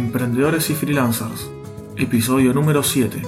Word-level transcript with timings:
Emprendedores 0.00 0.70
y 0.70 0.74
Freelancers, 0.74 1.50
episodio 1.98 2.54
número 2.54 2.82
7. 2.82 3.20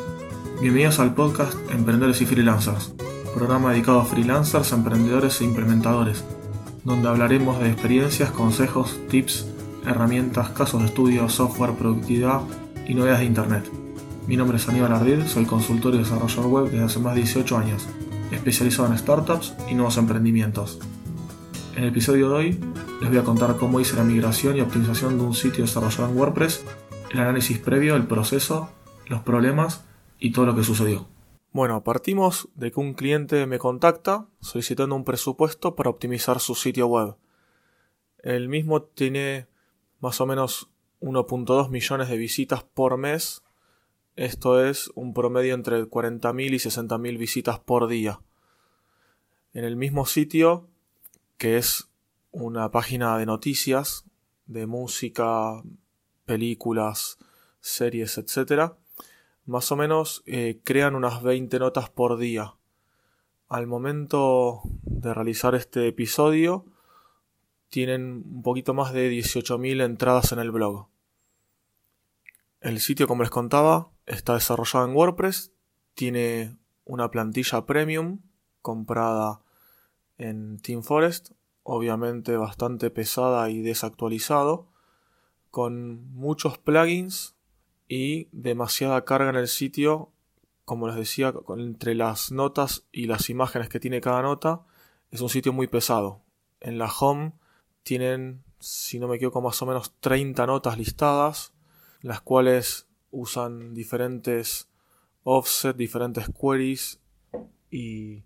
Bienvenidos 0.63 1.01
al 1.01 1.15
podcast 1.15 1.55
Emprendedores 1.71 2.23
y 2.23 2.27
Freelancers, 2.27 2.95
programa 3.35 3.73
dedicado 3.73 4.01
a 4.01 4.07
freelancers, 4.07 4.73
emprendedores 4.73 5.43
e 5.43 5.45
implementadores, 5.45 6.25
donde 6.83 7.09
hablaremos 7.09 7.61
de 7.61 7.71
experiencias, 7.71 8.31
consejos, 8.31 8.99
tips, 9.11 9.47
herramientas, 9.87 10.49
casos 10.49 10.81
de 10.81 10.87
estudio, 10.87 11.29
software, 11.29 11.75
productividad 11.75 12.41
y 12.89 12.95
novedades 12.95 13.21
de 13.21 13.27
Internet. 13.27 13.71
Mi 14.27 14.39
nombre 14.39 14.57
es 14.57 14.67
Aníbal 14.67 14.95
Ardil, 14.95 15.29
soy 15.29 15.45
consultor 15.45 15.95
y 15.95 15.99
desarrollador 15.99 16.47
web 16.47 16.71
desde 16.71 16.85
hace 16.85 17.01
más 17.01 17.15
de 17.15 17.21
18 17.21 17.59
años, 17.59 17.87
especializado 18.31 18.89
en 18.89 18.99
startups 18.99 19.53
y 19.71 19.75
nuevos 19.75 19.99
emprendimientos. 19.99 20.79
En 21.77 21.83
el 21.83 21.91
episodio 21.91 22.31
de 22.31 22.35
hoy 22.35 22.59
les 23.03 23.11
voy 23.11 23.19
a 23.19 23.25
contar 23.25 23.57
cómo 23.57 23.81
hice 23.81 23.97
la 23.97 24.05
migración 24.05 24.57
y 24.57 24.61
optimización 24.61 25.19
de 25.19 25.25
un 25.25 25.35
sitio 25.35 25.65
desarrollado 25.65 26.09
en 26.09 26.17
WordPress, 26.17 26.65
el 27.11 27.19
análisis 27.19 27.59
previo, 27.59 27.97
el 27.97 28.07
proceso, 28.07 28.71
los 29.09 29.23
problemas 29.23 29.85
y 30.21 30.31
todo 30.31 30.47
lo 30.47 30.55
que 30.55 30.63
sucedió. 30.63 31.09
Bueno, 31.51 31.83
partimos 31.83 32.49
de 32.55 32.71
que 32.71 32.79
un 32.79 32.95
cliente 32.95 33.45
me 33.47 33.59
contacta 33.59 34.29
solicitando 34.41 34.95
un 34.95 35.05
presupuesto 35.05 35.75
para 35.75 35.91
optimizar 35.91 36.39
su 36.39 36.55
sitio 36.55 36.87
web. 36.87 37.17
El 38.19 38.49
mismo 38.49 38.83
tiene 38.83 39.49
más 39.99 40.21
o 40.21 40.27
menos 40.27 40.71
1.2 41.01 41.71
millones 41.71 42.09
de 42.09 42.17
visitas 42.17 42.63
por 42.63 42.99
mes. 42.99 43.43
Esto 44.15 44.65
es 44.65 44.93
un 44.95 45.13
promedio 45.13 45.55
entre 45.55 45.83
40.000 45.83 46.53
y 46.53 46.59
60.000 46.59 47.19
visitas 47.19 47.59
por 47.59 47.89
día. 47.89 48.21
En 49.55 49.65
el 49.65 49.75
mismo 49.75 50.07
sitio 50.07 50.69
que 51.37 51.59
es 51.59 51.89
una 52.33 52.71
página 52.71 53.17
de 53.19 53.27
noticias, 53.27 54.05
de 54.47 54.67
música, 54.67 55.63
películas, 56.25 57.19
series, 57.61 58.19
etc. 58.19 58.73
Más 59.45 59.71
o 59.71 59.77
menos 59.77 60.23
eh, 60.27 60.61
crean 60.65 60.95
unas 60.95 61.23
20 61.23 61.59
notas 61.59 61.91
por 61.91 62.19
día. 62.19 62.55
Al 63.49 63.67
momento 63.67 64.63
de 64.83 65.15
realizar 65.15 65.55
este 65.55 65.87
episodio, 65.87 66.65
tienen 67.69 68.23
un 68.27 68.43
poquito 68.43 68.75
más 68.75 68.93
de 68.93 69.11
18.000 69.11 69.85
entradas 69.85 70.33
en 70.33 70.39
el 70.39 70.51
blog. 70.51 70.89
El 72.61 72.81
sitio, 72.81 73.07
como 73.07 73.23
les 73.23 73.31
contaba, 73.31 73.91
está 74.07 74.35
desarrollado 74.35 74.87
en 74.87 74.95
WordPress, 74.95 75.53
tiene 75.95 76.57
una 76.85 77.11
plantilla 77.11 77.67
premium 77.67 78.21
comprada 78.61 79.43
en 80.19 80.59
Team 80.59 80.83
Forest, 80.83 81.33
obviamente 81.63 82.37
bastante 82.37 82.91
pesada 82.91 83.51
y 83.51 83.63
desactualizado, 83.63 84.69
con 85.51 86.13
muchos 86.15 86.59
plugins 86.59 87.37
y 87.89 88.29
demasiada 88.33 89.05
carga 89.05 89.31
en 89.31 89.37
el 89.37 89.49
sitio, 89.49 90.13
como 90.65 90.87
les 90.87 90.97
decía, 90.97 91.33
entre 91.57 91.95
las 91.95 92.33
notas 92.33 92.87
y 92.91 93.07
las 93.07 93.29
imágenes 93.31 93.69
que 93.69 93.81
tiene 93.81 94.01
cada 94.01 94.23
nota, 94.23 94.63
es 95.11 95.21
un 95.21 95.29
sitio 95.29 95.53
muy 95.53 95.67
pesado. 95.67 96.23
En 96.61 96.79
la 96.79 96.91
home 96.91 97.33
tienen, 97.83 98.45
si 98.61 98.99
no 98.99 99.09
me 99.09 99.17
equivoco, 99.17 99.43
más 99.43 99.61
o 99.61 99.67
menos 99.67 99.93
30 100.01 100.47
notas 100.47 100.79
listadas, 100.79 101.53
las 102.01 102.21
cuales 102.21 102.87
usan 103.11 103.75
diferentes 103.75 104.69
offset, 105.25 105.77
diferentes 105.77 106.27
queries 106.31 107.01
y 107.71 108.25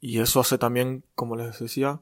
y 0.00 0.20
eso 0.20 0.40
hace 0.40 0.56
también, 0.56 1.04
como 1.14 1.36
les 1.36 1.58
decía, 1.58 2.00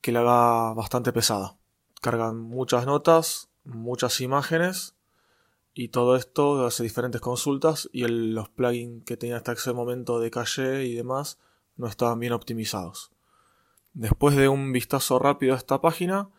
que 0.00 0.12
la 0.12 0.20
haga 0.20 0.74
bastante 0.74 1.12
pesada. 1.12 1.56
Cargan 2.00 2.38
muchas 2.38 2.86
notas, 2.86 3.50
muchas 3.64 4.20
imágenes 4.20 4.94
y 5.74 5.88
todo 5.88 6.16
esto 6.16 6.66
hace 6.66 6.82
diferentes 6.82 7.20
consultas 7.20 7.88
y 7.92 8.06
los 8.06 8.48
plugins 8.48 9.04
que 9.04 9.16
tenía 9.16 9.36
hasta 9.36 9.52
ese 9.52 9.72
momento 9.72 10.18
de 10.18 10.30
caché 10.30 10.84
y 10.84 10.94
demás 10.94 11.38
no 11.76 11.86
estaban 11.86 12.18
bien 12.18 12.32
optimizados. 12.32 13.12
Después 13.92 14.36
de 14.36 14.48
un 14.48 14.72
vistazo 14.72 15.18
rápido 15.18 15.54
a 15.54 15.56
esta 15.56 15.80
página, 15.80 16.30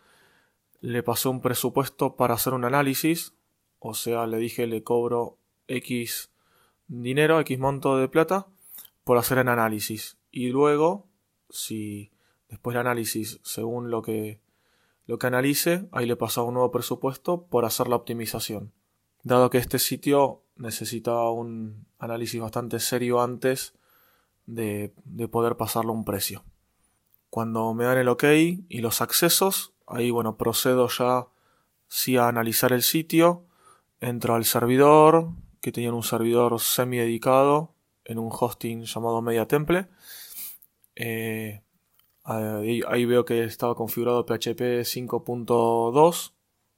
le 0.80 1.04
pasé 1.04 1.30
un 1.30 1.42
presupuesto 1.42 2.16
para 2.16 2.34
hacer 2.34 2.54
un 2.54 2.66
análisis, 2.66 3.34
o 3.80 3.94
sea, 3.94 4.26
le 4.28 4.38
dije 4.38 4.68
le 4.68 4.84
cobro 4.84 5.38
X 5.68 6.32
dinero, 6.88 7.40
X 7.40 7.60
monto 7.60 7.98
de 7.98 8.08
plata 8.08 8.48
por 9.04 9.18
hacer 9.18 9.38
el 9.38 9.48
análisis 9.48 10.18
y 10.32 10.50
luego, 10.50 11.08
si 11.50 12.12
después 12.52 12.76
del 12.76 12.82
análisis, 12.82 13.40
según 13.44 13.90
lo 13.90 14.04
que, 14.04 14.40
lo 15.08 15.18
que 15.18 15.26
analice, 15.26 15.88
ahí 15.92 16.06
le 16.06 16.16
pasa 16.16 16.44
un 16.44 16.54
nuevo 16.54 16.70
presupuesto 16.70 17.48
por 17.48 17.66
hacer 17.66 17.88
la 17.88 17.96
optimización. 17.96 18.72
Dado 19.24 19.50
que 19.50 19.58
este 19.58 19.80
sitio 19.80 20.44
necesitaba 20.56 21.32
un 21.32 21.88
análisis 21.98 22.40
bastante 22.40 22.80
serio 22.80 23.22
antes 23.22 23.74
de, 24.46 24.94
de 25.06 25.28
poder 25.28 25.58
pasarlo 25.58 25.92
a 25.92 25.96
un 25.96 26.06
precio. 26.06 26.44
Cuando 27.32 27.74
me 27.74 27.86
dan 27.86 27.98
el 27.98 28.10
OK 28.10 28.26
y 28.68 28.80
los 28.82 29.02
accesos, 29.02 29.74
ahí 29.88 30.12
bueno, 30.12 30.38
procedo 30.38 30.88
ya 30.90 31.28
sí 31.88 32.18
a 32.18 32.28
analizar 32.28 32.74
el 32.74 32.84
sitio, 32.84 33.46
entro 34.00 34.36
al 34.36 34.46
servidor, 34.46 35.30
que 35.62 35.72
tenía 35.72 35.94
un 35.94 36.04
servidor 36.04 36.60
semi 36.60 36.98
dedicado 36.98 37.74
en 38.04 38.20
un 38.20 38.30
hosting 38.32 38.84
llamado 38.84 39.22
Media 39.22 39.48
Temple 39.48 39.88
eh, 40.96 41.62
ahí, 42.24 43.06
veo 43.06 43.26
que 43.26 43.44
estaba 43.44 43.76
configurado 43.76 44.26
PHP 44.26 44.84
5.2, 44.84 46.32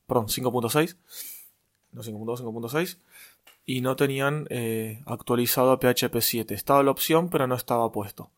perdón, 0.07 0.27
5.6, 0.27 0.97
no 1.91 2.01
5.2, 2.01 2.41
5.6, 2.41 2.97
y 3.65 3.81
no 3.81 3.95
tenían 3.95 4.47
eh, 4.49 5.01
actualizado 5.05 5.79
PHP 5.79 6.19
7. 6.19 6.53
Estaba 6.53 6.83
la 6.83 6.91
opción, 6.91 7.29
pero 7.29 7.47
no 7.47 7.55
estaba 7.55 7.91
puesto. 7.91 8.31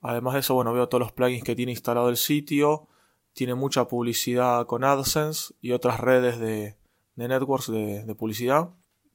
Además 0.00 0.34
de 0.34 0.40
eso, 0.40 0.54
bueno, 0.54 0.72
veo 0.72 0.88
todos 0.88 1.00
los 1.00 1.12
plugins 1.12 1.44
que 1.44 1.56
tiene 1.56 1.72
instalado 1.72 2.08
el 2.08 2.16
sitio, 2.16 2.88
tiene 3.32 3.54
mucha 3.54 3.86
publicidad 3.86 4.66
con 4.66 4.84
AdSense 4.84 5.54
y 5.60 5.72
otras 5.72 6.00
redes 6.00 6.38
de, 6.38 6.76
networks 7.16 7.70
de, 7.70 8.04
de, 8.04 8.14
publicidad. 8.14 8.70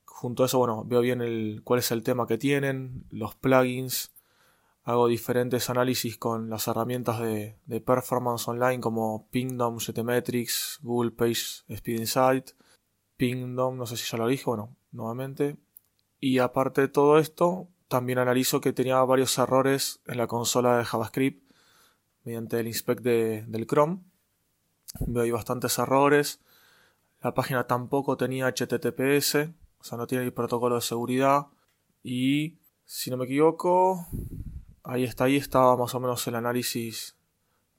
Junto 0.05 0.43
a 0.43 0.45
eso, 0.45 0.59
bueno, 0.59 0.83
veo 0.85 1.01
bien 1.01 1.21
el, 1.21 1.61
cuál 1.63 1.79
es 1.79 1.91
el 1.91 2.03
tema 2.03 2.27
que 2.27 2.37
tienen, 2.37 3.05
los 3.09 3.35
plugins, 3.35 4.14
hago 4.85 5.07
diferentes 5.07 5.69
análisis 5.71 6.15
con 6.17 6.49
las 6.49 6.67
herramientas 6.67 7.19
de, 7.19 7.57
performance 7.85 8.47
online 8.47 8.79
como 8.79 9.27
Pingdom, 9.31 9.77
GTmetrix, 9.77 10.79
Google 10.83 11.11
Page 11.11 11.63
Speed 11.67 11.99
Insight, 11.99 12.51
Pingdom, 13.17 13.77
no 13.77 13.87
sé 13.87 13.97
si 13.97 14.09
ya 14.09 14.19
lo 14.19 14.27
dije, 14.27 14.43
bueno, 14.45 14.77
nuevamente. 14.91 15.57
Y 16.19 16.37
aparte 16.37 16.81
de 16.81 16.87
todo 16.87 17.17
esto, 17.17 17.67
también 17.87 18.19
analizo 18.19 18.61
que 18.61 18.73
tenía 18.73 19.01
varios 19.03 19.35
errores 19.39 20.01
en 20.05 20.17
la 20.19 20.27
consola 20.27 20.77
de 20.77 20.85
JavaScript 20.85 21.51
mediante 22.23 22.59
el 22.59 22.67
inspect 22.67 23.01
del 23.01 23.65
Chrome. 23.65 24.01
Veo 25.07 25.23
ahí 25.23 25.31
bastantes 25.31 25.79
errores. 25.79 26.41
La 27.21 27.33
página 27.33 27.65
tampoco 27.65 28.17
tenía 28.17 28.47
HTTPS, 28.47 29.49
o 29.79 29.83
sea, 29.83 29.97
no 29.97 30.05
tiene 30.05 30.25
el 30.25 30.33
protocolo 30.33 30.75
de 30.75 30.81
seguridad. 30.81 31.47
Y, 32.03 32.59
si 32.85 33.09
no 33.09 33.17
me 33.17 33.25
equivoco, 33.25 34.07
Ahí 34.87 35.03
está, 35.03 35.23
ahí 35.23 35.35
estaba 35.35 35.75
más 35.75 35.95
o 35.95 35.99
menos 35.99 36.27
el 36.27 36.35
análisis 36.35 37.15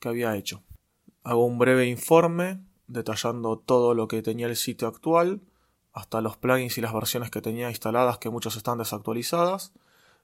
que 0.00 0.08
había 0.08 0.34
hecho. 0.34 0.64
Hago 1.22 1.46
un 1.46 1.56
breve 1.56 1.86
informe 1.86 2.60
detallando 2.88 3.58
todo 3.58 3.94
lo 3.94 4.08
que 4.08 4.22
tenía 4.22 4.48
el 4.48 4.56
sitio 4.56 4.88
actual, 4.88 5.40
hasta 5.92 6.20
los 6.20 6.36
plugins 6.36 6.76
y 6.78 6.80
las 6.80 6.92
versiones 6.92 7.30
que 7.30 7.40
tenía 7.40 7.70
instaladas, 7.70 8.18
que 8.18 8.28
muchas 8.28 8.56
están 8.56 8.78
desactualizadas, 8.78 9.72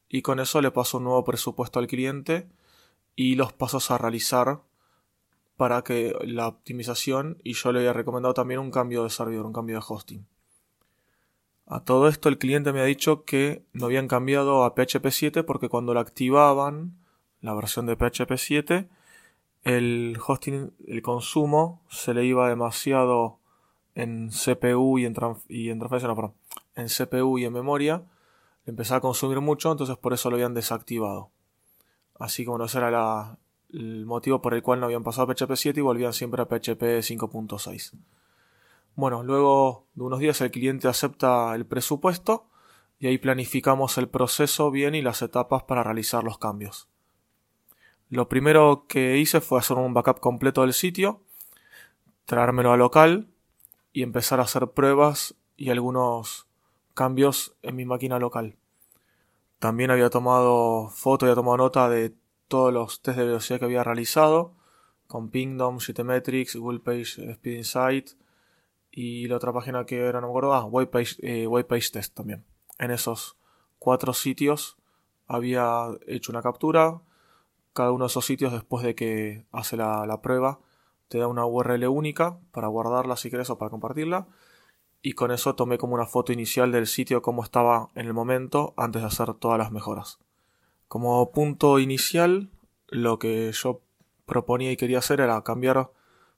y 0.09 0.22
con 0.22 0.41
eso 0.41 0.60
le 0.60 0.72
paso 0.72 0.98
un 0.98 1.04
nuevo 1.04 1.22
presupuesto 1.22 1.78
al 1.78 1.87
cliente 1.87 2.48
y 3.14 3.37
los 3.37 3.53
pasos 3.53 3.93
a 3.93 3.99
realizar 3.99 4.62
para 5.56 5.82
que 5.82 6.17
la 6.25 6.49
optimización 6.49 7.38
y 7.44 7.55
yo 7.55 7.70
le 7.70 7.78
había 7.78 7.93
recomendado 7.93 8.35
también 8.35 8.58
un 8.58 8.73
cambio 8.73 9.05
de 9.05 9.11
servidor, 9.11 9.46
un 9.46 9.52
cambio 9.52 9.76
de 9.76 9.85
hosting. 9.87 10.26
A 11.67 11.85
todo 11.85 12.09
esto 12.09 12.29
el 12.29 12.38
cliente 12.38 12.73
me 12.73 12.81
ha 12.81 12.85
dicho 12.85 13.25
que 13.25 13.64
no 13.73 13.87
habían 13.87 14.09
cambiado 14.09 14.64
a 14.64 14.75
PHP 14.75 15.09
7 15.11 15.43
porque 15.44 15.69
cuando 15.69 15.94
la 15.94 16.00
activaban, 16.00 16.99
la 17.41 17.55
versión 17.55 17.87
de 17.87 17.97
PHP 17.97 18.37
7, 18.37 18.88
el 19.62 20.19
hosting, 20.26 20.73
el 20.87 21.03
consumo 21.03 21.82
se 21.88 22.14
le 22.14 22.25
iba 22.25 22.49
demasiado 22.49 23.38
en 23.94 24.31
CPU 24.31 24.99
y 24.99 25.06
en, 25.06 25.14
y 25.49 25.70
en 25.70 25.79
transferencia, 25.79 26.09
no, 26.09 26.17
perdón, 26.17 26.35
en 26.75 26.88
CPU 26.88 27.38
y 27.38 27.44
en 27.44 27.53
memoria, 27.53 28.03
le 28.64 28.70
empezaba 28.70 28.99
a 28.99 29.03
consumir 29.03 29.41
mucho, 29.41 29.70
entonces 29.70 29.97
por 29.97 30.12
eso 30.12 30.31
lo 30.31 30.37
habían 30.37 30.55
desactivado. 30.55 31.31
Así 32.19 32.44
que 32.44 32.50
bueno, 32.50 32.64
ese 32.64 32.79
era 32.79 33.38
el 33.73 34.06
motivo 34.06 34.43
por 34.43 34.55
el 34.55 34.62
cual 34.62 34.81
no 34.81 34.87
habían 34.87 35.03
pasado 35.03 35.31
a 35.31 35.35
PHP 35.35 35.55
7 35.55 35.81
y 35.81 35.82
volvían 35.82 36.12
siempre 36.12 36.43
a 36.43 36.47
PHP 36.47 36.82
5.6. 37.03 37.93
Bueno, 38.94 39.23
luego 39.23 39.87
de 39.94 40.03
unos 40.03 40.19
días 40.19 40.41
el 40.43 40.50
cliente 40.50 40.87
acepta 40.87 41.55
el 41.55 41.65
presupuesto 41.65 42.47
y 42.99 43.06
ahí 43.06 43.19
planificamos 43.19 43.97
el 43.97 44.09
proceso 44.09 44.71
bien 44.71 44.94
y 44.94 45.03
las 45.03 45.23
etapas 45.23 45.62
para 45.62 45.83
realizar 45.83 46.23
los 46.23 46.39
cambios. 46.39 46.89
Lo 48.11 48.29
primero 48.29 48.85
que 48.89 49.17
hice 49.17 49.41
fue 49.41 49.59
hacer 49.59 49.79
un 49.79 49.94
backup 49.94 50.21
completo 50.21 50.61
del 50.61 50.75
sitio, 50.75 51.23
traérmelo 52.27 52.73
a 52.73 52.77
local 52.77 53.29
y 53.94 54.03
empezar 54.03 54.39
a 54.39 54.44
hacer 54.44 54.69
pruebas 54.69 55.35
y 55.56 55.71
algunos 55.71 56.47
cambios 56.93 57.56
en 57.62 57.77
mi 57.77 57.87
máquina 57.87 58.19
local. 58.19 58.56
También 59.59 59.91
había 59.91 60.11
tomado 60.11 60.91
foto, 60.91 61.25
había 61.25 61.35
tomado 61.35 61.56
nota 61.56 61.88
de 61.88 62.15
todos 62.49 62.73
los 62.73 63.00
test 63.00 63.17
de 63.17 63.25
velocidad 63.25 63.59
que 63.59 63.65
había 63.65 63.85
realizado 63.85 64.55
con 65.06 65.31
Pingdom, 65.31 65.79
GTmetrix, 65.79 66.56
Google 66.56 66.81
Page 66.81 67.31
Speed 67.33 67.56
Insight 67.56 68.11
y 68.93 69.27
la 69.27 69.37
otra 69.37 69.53
página 69.53 69.85
que 69.87 69.99
era, 69.99 70.21
no 70.21 70.29
me 70.29 70.31
acuerdo, 70.31 70.55
ah, 70.55 70.65
Whitepage, 70.65 71.17
eh, 71.23 71.91
Test 71.93 72.15
también. 72.15 72.44
En 72.79 72.93
esos 72.93 73.37
cuatro 73.79 74.12
sitios 74.12 74.77
había 75.27 75.89
hecho 76.06 76.31
una 76.31 76.43
captura. 76.43 77.00
Cada 77.73 77.91
uno 77.91 78.05
de 78.05 78.09
esos 78.09 78.25
sitios, 78.25 78.53
después 78.53 78.85
de 78.85 78.94
que 78.94 79.47
hace 79.50 79.77
la, 79.77 80.06
la 80.06 80.21
prueba, 80.21 80.61
te 81.09 81.19
da 81.19 81.27
una 81.27 81.47
URL 81.47 81.89
única 81.89 82.39
para 82.53 82.69
guardarla 82.69 83.17
si 83.17 83.31
quieres 83.31 83.50
o 83.50 83.59
para 83.59 83.71
compartirla 83.71 84.29
y 85.03 85.12
con 85.12 85.33
eso 85.33 85.55
tomé 85.56 85.79
como 85.79 85.95
una 85.95 86.06
foto 86.06 86.33
inicial 86.33 86.71
del 86.71 86.87
sitio 86.87 87.23
como 87.23 87.43
estaba 87.43 87.91
en 87.97 88.06
el 88.06 88.15
momento 88.15 88.73
antes 88.77 89.03
de 89.03 89.09
hacer 89.09 89.35
todas 89.35 89.59
las 89.59 89.73
mejoras. 89.73 90.21
Como 90.87 91.33
punto 91.33 91.81
inicial, 91.81 92.50
lo 92.87 93.19
que 93.19 93.50
yo 93.53 93.83
proponía 94.27 94.71
y 94.71 94.77
quería 94.77 94.99
hacer 94.99 95.21
era 95.21 95.43
cambiar 95.43 95.91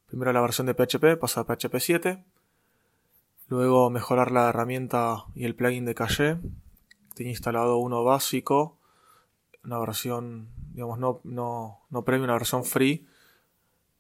primero 0.06 0.32
la 0.32 0.40
versión 0.40 0.66
de 0.66 0.74
PHP, 0.74 1.20
pasar 1.20 1.44
a 1.46 1.54
PHP 1.54 1.78
7, 1.78 2.24
luego 3.48 3.90
mejorar 3.90 4.30
la 4.30 4.48
herramienta 4.48 5.24
y 5.34 5.44
el 5.44 5.54
plugin 5.54 5.84
de 5.84 5.94
caché. 5.94 6.38
Tenía 7.14 7.32
instalado 7.32 7.78
uno 7.78 8.04
básico, 8.04 8.78
una 9.64 9.78
versión, 9.78 10.48
digamos, 10.72 10.98
no, 10.98 11.20
no, 11.24 11.80
no 11.90 12.04
premium, 12.04 12.24
una 12.24 12.34
versión 12.34 12.64
free 12.64 13.06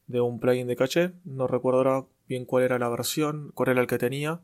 de 0.06 0.20
un 0.20 0.40
plugin 0.40 0.66
de 0.66 0.76
caché. 0.76 1.12
No 1.24 1.46
recuerdo 1.46 1.78
ahora 1.78 2.04
bien 2.28 2.44
cuál 2.44 2.64
era 2.64 2.78
la 2.78 2.88
versión, 2.88 3.52
cuál 3.54 3.70
era 3.70 3.80
el 3.80 3.86
que 3.86 3.98
tenía 3.98 4.40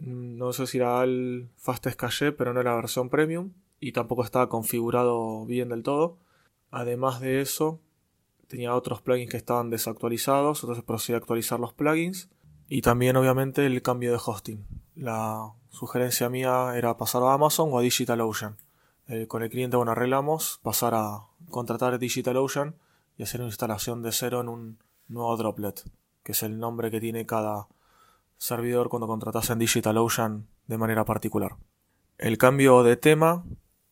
no 0.00 0.52
sé 0.52 0.66
si 0.66 0.78
era 0.78 1.02
el 1.04 1.50
Fastest 1.56 1.98
Cache, 1.98 2.32
pero 2.32 2.52
no 2.54 2.60
era 2.60 2.70
la 2.70 2.76
versión 2.76 3.10
premium 3.10 3.52
y 3.80 3.92
tampoco 3.92 4.24
estaba 4.24 4.48
configurado 4.48 5.44
bien 5.44 5.68
del 5.68 5.82
todo. 5.82 6.18
Además 6.70 7.20
de 7.20 7.40
eso, 7.40 7.80
tenía 8.48 8.74
otros 8.74 9.02
plugins 9.02 9.30
que 9.30 9.36
estaban 9.36 9.70
desactualizados, 9.70 10.62
entonces 10.62 10.84
procedí 10.84 11.14
a 11.14 11.18
actualizar 11.18 11.60
los 11.60 11.74
plugins 11.74 12.30
y 12.70 12.82
también 12.82 13.16
obviamente 13.16 13.66
el 13.66 13.82
cambio 13.82 14.12
de 14.12 14.20
hosting. 14.24 14.64
La 14.94 15.52
sugerencia 15.70 16.30
mía 16.30 16.72
era 16.76 16.96
pasar 16.96 17.20
a 17.24 17.34
Amazon 17.34 17.68
o 17.72 17.78
a 17.78 17.82
DigitalOcean. 17.82 18.56
Eh, 19.08 19.26
con 19.26 19.42
el 19.42 19.50
cliente, 19.50 19.76
bueno, 19.76 19.90
arreglamos 19.90 20.60
pasar 20.62 20.94
a 20.94 21.24
contratar 21.50 21.98
DigitalOcean 21.98 22.76
y 23.18 23.24
hacer 23.24 23.40
una 23.40 23.48
instalación 23.48 24.02
de 24.02 24.12
cero 24.12 24.40
en 24.40 24.48
un 24.48 24.78
nuevo 25.08 25.36
droplet, 25.36 25.82
que 26.22 26.30
es 26.30 26.44
el 26.44 26.60
nombre 26.60 26.92
que 26.92 27.00
tiene 27.00 27.26
cada 27.26 27.66
servidor 28.38 28.88
cuando 28.88 29.08
contratas 29.08 29.50
en 29.50 29.58
DigitalOcean 29.58 30.46
de 30.68 30.78
manera 30.78 31.04
particular. 31.04 31.56
El 32.18 32.38
cambio 32.38 32.84
de 32.84 32.96
tema 32.96 33.44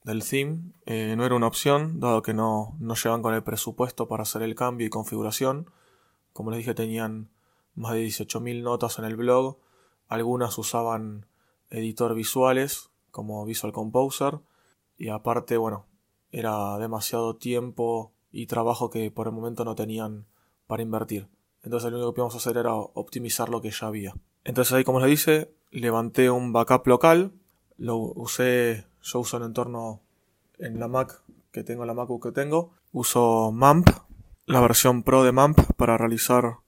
del 0.04 0.22
theme 0.22 0.70
eh, 0.86 1.14
no 1.16 1.26
era 1.26 1.34
una 1.34 1.48
opción, 1.48 1.98
dado 1.98 2.22
que 2.22 2.32
no, 2.32 2.76
no 2.78 2.94
llevan 2.94 3.22
con 3.22 3.34
el 3.34 3.42
presupuesto 3.42 4.06
para 4.06 4.22
hacer 4.22 4.42
el 4.42 4.54
cambio 4.54 4.86
y 4.86 4.90
configuración. 4.90 5.68
Como 6.32 6.52
les 6.52 6.58
dije, 6.58 6.74
tenían 6.74 7.28
más 7.78 7.92
de 7.92 8.04
18.000 8.06 8.62
notas 8.62 8.98
en 8.98 9.04
el 9.04 9.16
blog. 9.16 9.58
Algunas 10.08 10.58
usaban 10.58 11.26
editor 11.70 12.14
visuales 12.14 12.90
como 13.10 13.44
Visual 13.44 13.72
Composer. 13.72 14.40
Y 14.96 15.08
aparte, 15.08 15.56
bueno, 15.56 15.86
era 16.30 16.76
demasiado 16.78 17.36
tiempo 17.36 18.12
y 18.30 18.46
trabajo 18.46 18.90
que 18.90 19.10
por 19.10 19.28
el 19.28 19.32
momento 19.32 19.64
no 19.64 19.74
tenían 19.74 20.26
para 20.66 20.82
invertir. 20.82 21.28
Entonces 21.62 21.90
lo 21.90 21.98
único 21.98 22.14
que 22.14 22.20
íbamos 22.20 22.34
a 22.34 22.38
hacer 22.38 22.56
era 22.56 22.74
optimizar 22.74 23.48
lo 23.48 23.60
que 23.60 23.70
ya 23.70 23.86
había. 23.86 24.14
Entonces 24.44 24.72
ahí 24.72 24.84
como 24.84 25.00
les 25.00 25.10
dice, 25.10 25.52
levanté 25.70 26.30
un 26.30 26.52
backup 26.52 26.86
local, 26.86 27.32
lo 27.76 27.96
usé, 27.96 28.86
yo 29.02 29.20
uso 29.20 29.36
el 29.36 29.44
entorno 29.44 30.02
en 30.58 30.78
la 30.78 30.88
Mac 30.88 31.22
que 31.52 31.64
tengo, 31.64 31.84
la 31.84 31.94
MacBook 31.94 32.24
que 32.24 32.32
tengo, 32.32 32.72
uso 32.92 33.50
MAMP, 33.52 33.88
la 34.46 34.60
versión 34.60 35.02
Pro 35.02 35.24
de 35.24 35.32
MAMP 35.32 35.58
para 35.76 35.96
realizar 35.96 36.58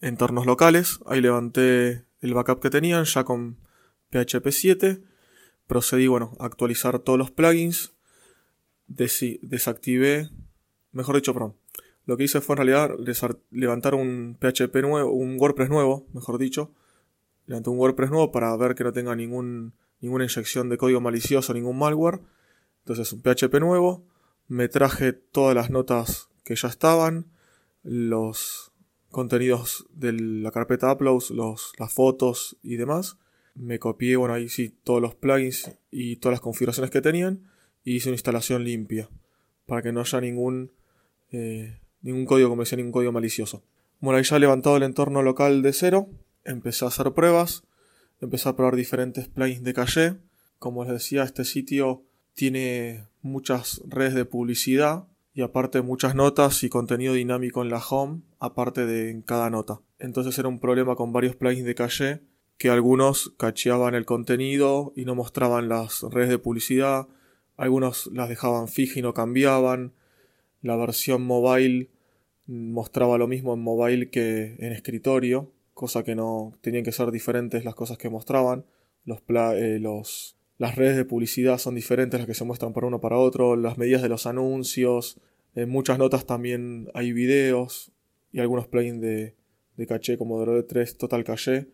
entornos 0.00 0.46
locales. 0.46 1.00
Ahí 1.06 1.20
levanté 1.20 2.04
el 2.20 2.34
backup 2.34 2.60
que 2.60 2.70
tenían 2.70 3.04
ya 3.04 3.24
con 3.24 3.58
PHP 4.10 4.50
7. 4.50 5.02
Procedí, 5.66 6.06
bueno, 6.06 6.32
a 6.38 6.46
actualizar 6.46 6.98
todos 7.00 7.18
los 7.18 7.30
plugins. 7.30 7.94
desactivé, 8.86 10.30
mejor 10.92 11.16
dicho, 11.16 11.34
perdón. 11.34 11.56
Lo 12.08 12.16
que 12.16 12.24
hice 12.24 12.40
fue 12.40 12.54
en 12.54 12.66
realidad 12.66 12.96
levantar 13.50 13.94
un 13.94 14.38
PHP 14.40 14.76
nuevo, 14.76 15.12
un 15.12 15.38
WordPress 15.38 15.68
nuevo, 15.68 16.06
mejor 16.14 16.38
dicho, 16.38 16.72
levanté 17.44 17.68
un 17.68 17.78
WordPress 17.78 18.10
nuevo 18.10 18.32
para 18.32 18.56
ver 18.56 18.74
que 18.74 18.82
no 18.82 18.94
tenga 18.94 19.14
ningún, 19.14 19.74
ninguna 20.00 20.24
inyección 20.24 20.70
de 20.70 20.78
código 20.78 21.02
malicioso, 21.02 21.52
ningún 21.52 21.78
malware. 21.78 22.22
Entonces 22.78 23.12
un 23.12 23.20
PHP 23.20 23.60
nuevo, 23.60 24.06
me 24.46 24.68
traje 24.68 25.12
todas 25.12 25.54
las 25.54 25.68
notas 25.68 26.30
que 26.44 26.56
ya 26.56 26.68
estaban, 26.68 27.26
los 27.82 28.67
contenidos 29.10 29.86
de 29.94 30.12
la 30.12 30.50
carpeta 30.50 30.92
uploads, 30.92 31.30
los, 31.30 31.72
las 31.78 31.92
fotos 31.92 32.56
y 32.62 32.76
demás. 32.76 33.18
Me 33.54 33.78
copié, 33.78 34.16
bueno, 34.16 34.34
ahí 34.34 34.48
sí, 34.48 34.74
todos 34.84 35.02
los 35.02 35.14
plugins 35.14 35.70
y 35.90 36.16
todas 36.16 36.34
las 36.34 36.40
configuraciones 36.40 36.90
que 36.90 37.00
tenían 37.00 37.50
y 37.84 37.96
hice 37.96 38.08
una 38.10 38.16
instalación 38.16 38.64
limpia 38.64 39.08
para 39.66 39.82
que 39.82 39.92
no 39.92 40.00
haya 40.00 40.20
ningún, 40.20 40.72
eh, 41.30 41.78
ningún 42.02 42.26
código, 42.26 42.48
como 42.48 42.62
decía, 42.62 42.76
ningún 42.76 42.92
código 42.92 43.12
malicioso. 43.12 43.62
Bueno, 44.00 44.18
ahí 44.18 44.24
ya 44.24 44.36
he 44.36 44.40
levantado 44.40 44.76
el 44.76 44.84
entorno 44.84 45.22
local 45.22 45.62
de 45.62 45.72
cero 45.72 46.08
empecé 46.48 46.84
a 46.84 46.88
hacer 46.88 47.12
pruebas, 47.12 47.64
empecé 48.20 48.48
a 48.48 48.56
probar 48.56 48.76
diferentes 48.76 49.28
plugins 49.28 49.62
de 49.62 49.74
caché. 49.74 50.16
Como 50.58 50.84
les 50.84 50.92
decía, 50.94 51.22
este 51.22 51.44
sitio 51.44 52.02
tiene 52.34 53.06
muchas 53.22 53.80
redes 53.86 54.14
de 54.14 54.24
publicidad 54.24 55.06
y 55.38 55.42
aparte 55.42 55.82
muchas 55.82 56.16
notas 56.16 56.64
y 56.64 56.68
contenido 56.68 57.14
dinámico 57.14 57.62
en 57.62 57.70
la 57.70 57.78
home, 57.78 58.22
aparte 58.40 58.86
de 58.86 59.08
en 59.12 59.22
cada 59.22 59.50
nota. 59.50 59.80
Entonces 60.00 60.36
era 60.36 60.48
un 60.48 60.58
problema 60.58 60.96
con 60.96 61.12
varios 61.12 61.36
plugins 61.36 61.64
de 61.64 61.76
caché 61.76 62.22
que 62.56 62.70
algunos 62.70 63.32
cacheaban 63.38 63.94
el 63.94 64.04
contenido 64.04 64.92
y 64.96 65.04
no 65.04 65.14
mostraban 65.14 65.68
las 65.68 66.02
redes 66.02 66.30
de 66.30 66.40
publicidad, 66.40 67.06
algunos 67.56 68.10
las 68.12 68.28
dejaban 68.28 68.66
fijas 68.66 68.96
y 68.96 69.02
no 69.02 69.14
cambiaban, 69.14 69.92
la 70.60 70.74
versión 70.74 71.22
mobile 71.22 71.88
mostraba 72.48 73.16
lo 73.16 73.28
mismo 73.28 73.54
en 73.54 73.60
mobile 73.60 74.10
que 74.10 74.56
en 74.58 74.72
escritorio, 74.72 75.52
cosa 75.72 76.02
que 76.02 76.16
no 76.16 76.58
tenían 76.62 76.82
que 76.82 76.90
ser 76.90 77.12
diferentes 77.12 77.64
las 77.64 77.76
cosas 77.76 77.96
que 77.96 78.10
mostraban. 78.10 78.64
Los, 79.04 79.20
eh, 79.28 79.78
los, 79.80 80.36
las 80.58 80.74
redes 80.74 80.96
de 80.96 81.04
publicidad 81.04 81.58
son 81.58 81.74
diferentes 81.74 82.20
las 82.20 82.26
que 82.26 82.34
se 82.34 82.44
muestran 82.44 82.72
para 82.72 82.86
uno 82.86 83.00
para 83.00 83.16
otro, 83.16 83.56
las 83.56 83.78
medidas 83.78 84.02
de 84.02 84.08
los 84.08 84.26
anuncios, 84.26 85.18
en 85.54 85.68
muchas 85.68 85.98
notas 85.98 86.26
también 86.26 86.88
hay 86.94 87.12
videos 87.12 87.92
y 88.32 88.40
algunos 88.40 88.66
plugins 88.66 89.00
de, 89.00 89.34
de 89.76 89.86
caché 89.86 90.18
como 90.18 90.40
Drone 90.40 90.62
3 90.62 90.98
Total 90.98 91.24
Caché. 91.24 91.68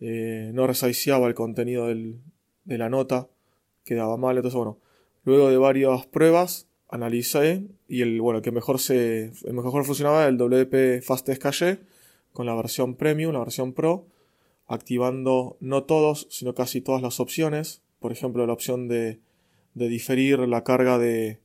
Eh, 0.00 0.50
no 0.54 0.66
resizeaba 0.66 1.28
el 1.28 1.34
contenido 1.34 1.88
del, 1.88 2.20
de 2.64 2.78
la 2.78 2.88
nota, 2.88 3.28
quedaba 3.84 4.16
mal, 4.16 4.36
entonces 4.36 4.56
bueno, 4.56 4.78
luego 5.24 5.50
de 5.50 5.58
varias 5.58 6.06
pruebas 6.06 6.68
analicé 6.88 7.66
y 7.86 8.00
el 8.00 8.20
bueno 8.20 8.40
que 8.42 8.50
mejor 8.50 8.78
se 8.78 9.32
el 9.44 9.52
mejor 9.52 9.84
funcionaba 9.84 10.26
el 10.26 10.38
WP 10.38 11.02
Fastest 11.02 11.42
Cache 11.42 11.80
con 12.32 12.46
la 12.46 12.54
versión 12.54 12.94
Premium, 12.94 13.32
la 13.32 13.40
versión 13.40 13.74
Pro, 13.74 14.06
activando 14.66 15.56
no 15.60 15.84
todos, 15.84 16.26
sino 16.30 16.54
casi 16.54 16.80
todas 16.80 17.02
las 17.02 17.20
opciones. 17.20 17.82
Por 18.00 18.12
ejemplo, 18.12 18.46
la 18.46 18.52
opción 18.52 18.88
de, 18.88 19.20
de 19.74 19.88
diferir 19.88 20.40
la 20.40 20.64
carga 20.64 20.98
de 20.98 21.40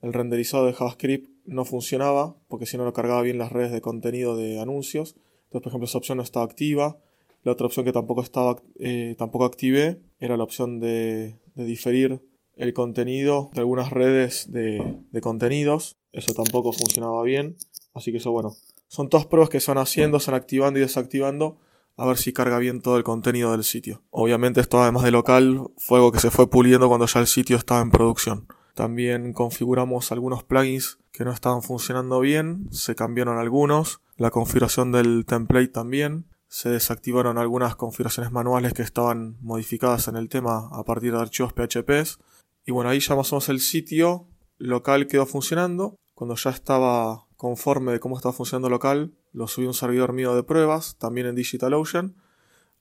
el 0.00 0.12
renderizado 0.12 0.66
de 0.66 0.72
JavaScript 0.72 1.28
no 1.44 1.64
funcionaba, 1.64 2.36
porque 2.48 2.66
si 2.66 2.76
no 2.76 2.84
lo 2.84 2.92
cargaba 2.92 3.22
bien 3.22 3.38
las 3.38 3.52
redes 3.52 3.72
de 3.72 3.80
contenido 3.80 4.36
de 4.36 4.60
anuncios. 4.60 5.16
Entonces, 5.44 5.62
por 5.62 5.70
ejemplo, 5.70 5.86
esa 5.86 5.98
opción 5.98 6.18
no 6.18 6.22
estaba 6.22 6.44
activa. 6.44 6.98
La 7.42 7.52
otra 7.52 7.66
opción 7.66 7.84
que 7.84 7.92
tampoco 7.92 8.22
estaba 8.22 8.60
eh, 8.78 9.14
tampoco 9.18 9.44
activé 9.44 10.00
era 10.20 10.36
la 10.36 10.44
opción 10.44 10.80
de, 10.80 11.36
de, 11.54 11.64
diferir 11.64 12.20
el 12.56 12.74
contenido 12.74 13.50
de 13.54 13.60
algunas 13.60 13.90
redes 13.90 14.52
de, 14.52 14.98
de 15.10 15.20
contenidos. 15.20 15.96
Eso 16.12 16.34
tampoco 16.34 16.72
funcionaba 16.72 17.22
bien. 17.22 17.56
Así 17.94 18.12
que 18.12 18.18
eso, 18.18 18.30
bueno, 18.30 18.54
son 18.88 19.08
todas 19.08 19.26
pruebas 19.26 19.50
que 19.50 19.60
se 19.60 19.70
van 19.70 19.78
haciendo, 19.78 20.20
se 20.20 20.30
van 20.30 20.40
activando 20.40 20.78
y 20.78 20.82
desactivando 20.82 21.58
a 21.98 22.06
ver 22.06 22.16
si 22.16 22.32
carga 22.32 22.58
bien 22.58 22.80
todo 22.80 22.96
el 22.96 23.04
contenido 23.04 23.52
del 23.52 23.64
sitio. 23.64 24.02
Obviamente 24.10 24.60
esto 24.60 24.80
además 24.80 25.02
de 25.02 25.10
local 25.10 25.68
fue 25.76 25.98
algo 25.98 26.12
que 26.12 26.20
se 26.20 26.30
fue 26.30 26.48
puliendo 26.48 26.88
cuando 26.88 27.06
ya 27.06 27.20
el 27.20 27.26
sitio 27.26 27.56
estaba 27.56 27.82
en 27.82 27.90
producción. 27.90 28.46
También 28.74 29.32
configuramos 29.32 30.12
algunos 30.12 30.44
plugins 30.44 30.98
que 31.10 31.24
no 31.24 31.32
estaban 31.32 31.62
funcionando 31.62 32.20
bien, 32.20 32.68
se 32.70 32.94
cambiaron 32.94 33.36
algunos, 33.38 34.00
la 34.16 34.30
configuración 34.30 34.92
del 34.92 35.26
template 35.26 35.68
también, 35.68 36.26
se 36.46 36.70
desactivaron 36.70 37.36
algunas 37.36 37.74
configuraciones 37.74 38.30
manuales 38.30 38.72
que 38.72 38.82
estaban 38.82 39.36
modificadas 39.40 40.06
en 40.06 40.16
el 40.16 40.28
tema 40.28 40.68
a 40.72 40.84
partir 40.84 41.12
de 41.12 41.20
archivos 41.20 41.52
PHP. 41.52 42.20
Y 42.64 42.70
bueno, 42.70 42.90
ahí 42.90 43.00
ya 43.00 43.16
más 43.16 43.32
o 43.32 43.36
menos 43.36 43.48
el 43.48 43.60
sitio 43.60 44.28
local 44.56 45.08
quedó 45.08 45.26
funcionando. 45.26 45.96
Cuando 46.14 46.36
ya 46.36 46.50
estaba 46.50 47.27
conforme 47.38 47.92
de 47.92 48.00
cómo 48.00 48.16
estaba 48.16 48.34
funcionando 48.34 48.68
local, 48.68 49.14
lo 49.32 49.48
subí 49.48 49.64
a 49.64 49.68
un 49.68 49.74
servidor 49.74 50.12
mío 50.12 50.34
de 50.34 50.42
pruebas, 50.42 50.98
también 50.98 51.26
en 51.26 51.36
DigitalOcean. 51.36 52.14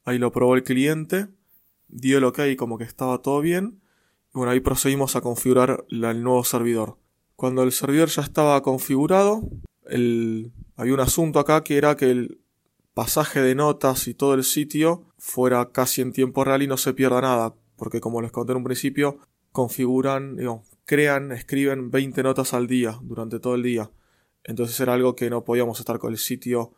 Ahí 0.04 0.18
lo 0.18 0.34
probó 0.34 0.56
el 0.56 0.64
cliente 0.64 1.30
dio 1.88 2.18
el 2.18 2.24
ok 2.26 2.40
como 2.58 2.78
que 2.78 2.84
estaba 2.84 3.22
todo 3.22 3.42
bien. 3.42 3.82
Y 4.34 4.38
bueno, 4.38 4.52
ahí 4.52 4.60
procedimos 4.60 5.16
a 5.16 5.22
configurar 5.22 5.86
el 5.90 6.24
nuevo 6.24 6.44
servidor. 6.44 6.98
Cuando 7.36 7.64
el 7.64 7.72
servidor 7.72 8.10
ya 8.10 8.22
estaba 8.22 8.62
configurado, 8.62 9.42
el, 9.86 10.52
había 10.76 10.94
un 10.94 11.00
asunto 11.00 11.40
acá 11.40 11.64
que 11.64 11.78
era 11.78 11.96
que 11.96 12.12
el 12.12 12.42
pasaje 12.94 13.42
de 13.42 13.56
notas 13.56 14.08
y 14.08 14.14
todo 14.14 14.34
el 14.34 14.44
sitio 14.44 15.06
fuera 15.18 15.72
casi 15.72 16.02
en 16.02 16.12
tiempo 16.12 16.44
real 16.44 16.64
y 16.64 16.68
no 16.68 16.78
se 16.78 16.94
pierda 16.94 17.22
nada. 17.22 17.56
Porque 17.76 18.02
como 18.02 18.22
les 18.22 18.32
conté 18.32 18.54
en 18.54 18.58
un 18.58 18.64
principio, 18.64 19.20
configuran, 19.52 20.36
digamos, 20.36 20.68
crean, 20.86 21.32
escriben 21.32 21.92
20 21.92 22.24
notas 22.24 22.54
al 22.54 22.68
día, 22.68 23.00
durante 23.04 23.40
todo 23.40 23.56
el 23.56 23.64
día. 23.64 23.92
Entonces 24.48 24.80
era 24.80 24.94
algo 24.94 25.16
que 25.16 25.30
no 25.30 25.44
podíamos 25.44 25.80
estar 25.80 26.00
con 26.00 26.12
el 26.12 26.18
sitio 26.18 26.74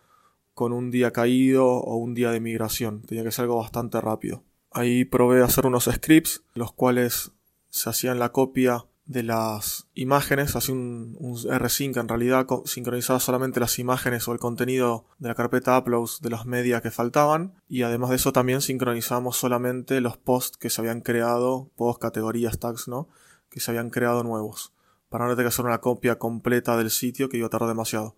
con 0.53 0.73
un 0.73 0.91
día 0.91 1.11
caído 1.11 1.65
o 1.67 1.95
un 1.95 2.13
día 2.13 2.31
de 2.31 2.41
migración. 2.41 3.03
Tenía 3.03 3.23
que 3.23 3.31
ser 3.31 3.43
algo 3.43 3.59
bastante 3.59 4.01
rápido. 4.01 4.43
Ahí 4.71 5.05
probé 5.05 5.41
hacer 5.41 5.65
unos 5.65 5.85
scripts, 5.85 6.43
los 6.53 6.73
cuales 6.73 7.31
se 7.69 7.89
hacían 7.89 8.19
la 8.19 8.33
copia 8.33 8.85
de 9.05 9.23
las 9.23 9.87
imágenes, 9.95 10.55
así 10.55 10.71
un, 10.71 11.17
un 11.19 11.35
rsync 11.35 11.97
en 11.97 12.07
realidad 12.07 12.45
sincronizaba 12.65 13.19
solamente 13.19 13.59
las 13.59 13.79
imágenes 13.79 14.27
o 14.27 14.33
el 14.33 14.39
contenido 14.39 15.05
de 15.17 15.29
la 15.29 15.35
carpeta 15.35 15.79
uploads 15.79 16.19
de 16.21 16.29
los 16.29 16.45
media 16.45 16.81
que 16.81 16.91
faltaban 16.91 17.55
y 17.67 17.81
además 17.81 18.11
de 18.11 18.17
eso 18.17 18.33
también 18.33 18.61
sincronizamos 18.61 19.35
solamente 19.35 19.99
los 19.99 20.17
posts 20.17 20.57
que 20.57 20.69
se 20.69 20.81
habían 20.81 21.01
creado, 21.01 21.71
post 21.75 21.99
categorías 21.99 22.59
tags, 22.59 22.87
¿no? 22.87 23.09
Que 23.49 23.59
se 23.59 23.71
habían 23.71 23.89
creado 23.89 24.23
nuevos, 24.23 24.73
para 25.09 25.25
no 25.25 25.31
tener 25.31 25.45
que 25.45 25.53
hacer 25.53 25.65
una 25.65 25.81
copia 25.81 26.17
completa 26.17 26.77
del 26.77 26.89
sitio 26.89 27.29
que 27.29 27.37
iba 27.37 27.47
a 27.47 27.49
tardar 27.49 27.69
demasiado. 27.69 28.15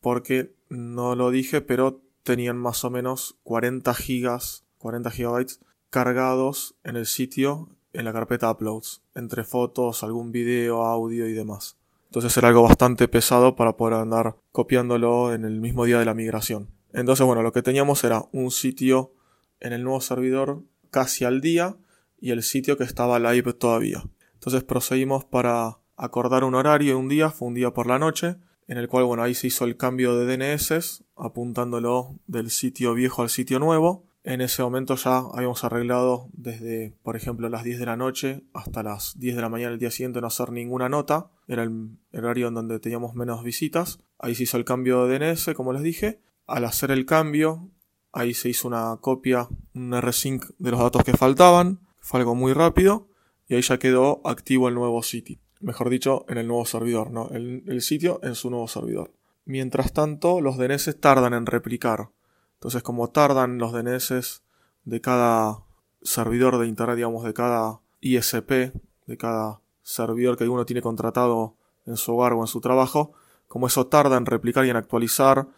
Porque 0.00 0.54
no 0.68 1.14
lo 1.14 1.30
dije, 1.30 1.60
pero 1.60 2.00
tenían 2.22 2.58
más 2.58 2.84
o 2.84 2.90
menos 2.90 3.38
40 3.44 3.94
gigas, 3.94 4.64
40 4.78 5.10
gigabytes 5.10 5.60
cargados 5.90 6.74
en 6.84 6.96
el 6.96 7.06
sitio 7.06 7.70
en 7.92 8.04
la 8.04 8.12
carpeta 8.12 8.50
uploads, 8.50 9.02
entre 9.14 9.44
fotos, 9.44 10.02
algún 10.02 10.30
video, 10.30 10.82
audio 10.84 11.26
y 11.26 11.32
demás. 11.32 11.76
Entonces 12.06 12.36
era 12.36 12.48
algo 12.48 12.62
bastante 12.62 13.08
pesado 13.08 13.56
para 13.56 13.76
poder 13.76 13.94
andar 13.94 14.36
copiándolo 14.52 15.32
en 15.32 15.44
el 15.44 15.60
mismo 15.60 15.84
día 15.84 15.98
de 15.98 16.04
la 16.04 16.14
migración. 16.14 16.70
Entonces, 16.92 17.26
bueno, 17.26 17.42
lo 17.42 17.52
que 17.52 17.62
teníamos 17.62 18.02
era 18.04 18.24
un 18.32 18.50
sitio 18.50 19.12
en 19.60 19.72
el 19.72 19.82
nuevo 19.82 20.00
servidor 20.00 20.62
casi 20.90 21.24
al 21.24 21.40
día 21.40 21.76
y 22.20 22.30
el 22.30 22.42
sitio 22.42 22.76
que 22.76 22.84
estaba 22.84 23.18
live 23.18 23.52
todavía. 23.52 24.04
Entonces 24.34 24.62
procedimos 24.64 25.24
para 25.24 25.78
acordar 25.98 26.44
un 26.44 26.54
horario 26.54 26.98
un 26.98 27.08
día, 27.08 27.30
fue 27.30 27.48
un 27.48 27.54
día 27.54 27.72
por 27.72 27.86
la 27.86 27.98
noche, 27.98 28.36
en 28.68 28.78
el 28.78 28.88
cual, 28.88 29.04
bueno, 29.04 29.22
ahí 29.22 29.34
se 29.34 29.48
hizo 29.48 29.64
el 29.64 29.76
cambio 29.76 30.16
de 30.16 30.36
DNS, 30.36 31.04
apuntándolo 31.16 32.18
del 32.26 32.50
sitio 32.50 32.94
viejo 32.94 33.22
al 33.22 33.30
sitio 33.30 33.58
nuevo. 33.58 34.06
En 34.24 34.42
ese 34.42 34.62
momento 34.62 34.94
ya 34.96 35.18
habíamos 35.32 35.64
arreglado 35.64 36.28
desde, 36.32 36.94
por 37.02 37.16
ejemplo, 37.16 37.48
las 37.48 37.64
10 37.64 37.78
de 37.78 37.86
la 37.86 37.96
noche 37.96 38.44
hasta 38.52 38.82
las 38.82 39.18
10 39.18 39.36
de 39.36 39.42
la 39.42 39.48
mañana 39.48 39.70
del 39.70 39.78
día 39.78 39.90
siguiente 39.90 40.20
no 40.20 40.26
hacer 40.26 40.50
ninguna 40.52 40.90
nota. 40.90 41.30
Era 41.46 41.62
el 41.62 41.98
horario 42.12 42.48
en 42.48 42.54
donde 42.54 42.78
teníamos 42.78 43.14
menos 43.14 43.42
visitas. 43.42 44.00
Ahí 44.18 44.34
se 44.34 44.42
hizo 44.42 44.58
el 44.58 44.66
cambio 44.66 45.06
de 45.06 45.18
DNS, 45.18 45.54
como 45.54 45.72
les 45.72 45.82
dije. 45.82 46.20
Al 46.46 46.66
hacer 46.66 46.90
el 46.90 47.06
cambio, 47.06 47.70
ahí 48.12 48.34
se 48.34 48.50
hizo 48.50 48.68
una 48.68 48.98
copia, 49.00 49.48
un 49.74 49.98
rsync 49.98 50.44
de 50.58 50.70
los 50.72 50.80
datos 50.80 51.04
que 51.04 51.16
faltaban. 51.16 51.80
Fue 52.00 52.20
algo 52.20 52.34
muy 52.34 52.52
rápido. 52.52 53.08
Y 53.46 53.54
ahí 53.54 53.62
ya 53.62 53.78
quedó 53.78 54.20
activo 54.26 54.68
el 54.68 54.74
nuevo 54.74 55.02
sitio. 55.02 55.38
Mejor 55.60 55.90
dicho, 55.90 56.24
en 56.28 56.38
el 56.38 56.46
nuevo 56.46 56.64
servidor, 56.64 57.10
¿no? 57.10 57.28
El, 57.30 57.82
sitio 57.82 58.20
en 58.22 58.34
su 58.34 58.50
nuevo 58.50 58.68
servidor. 58.68 59.12
Mientras 59.44 59.92
tanto, 59.92 60.40
los 60.40 60.56
DNS 60.56 61.00
tardan 61.00 61.34
en 61.34 61.46
replicar. 61.46 62.10
Entonces, 62.54 62.82
como 62.82 63.10
tardan 63.10 63.58
los 63.58 63.72
DNS 63.72 64.42
de 64.84 65.00
cada 65.00 65.64
servidor 66.02 66.58
de 66.58 66.66
internet, 66.66 66.96
digamos, 66.96 67.24
de 67.24 67.34
cada 67.34 67.80
ISP, 68.00 68.72
de 69.06 69.16
cada 69.16 69.60
servidor 69.82 70.36
que 70.36 70.48
uno 70.48 70.64
tiene 70.64 70.82
contratado 70.82 71.56
en 71.86 71.96
su 71.96 72.14
hogar 72.14 72.34
o 72.34 72.40
en 72.40 72.46
su 72.46 72.60
trabajo, 72.60 73.12
como 73.48 73.66
eso 73.66 73.86
tarda 73.86 74.16
en 74.16 74.26
replicar 74.26 74.64
y 74.66 74.70
en 74.70 74.76
actualizar 74.76 75.48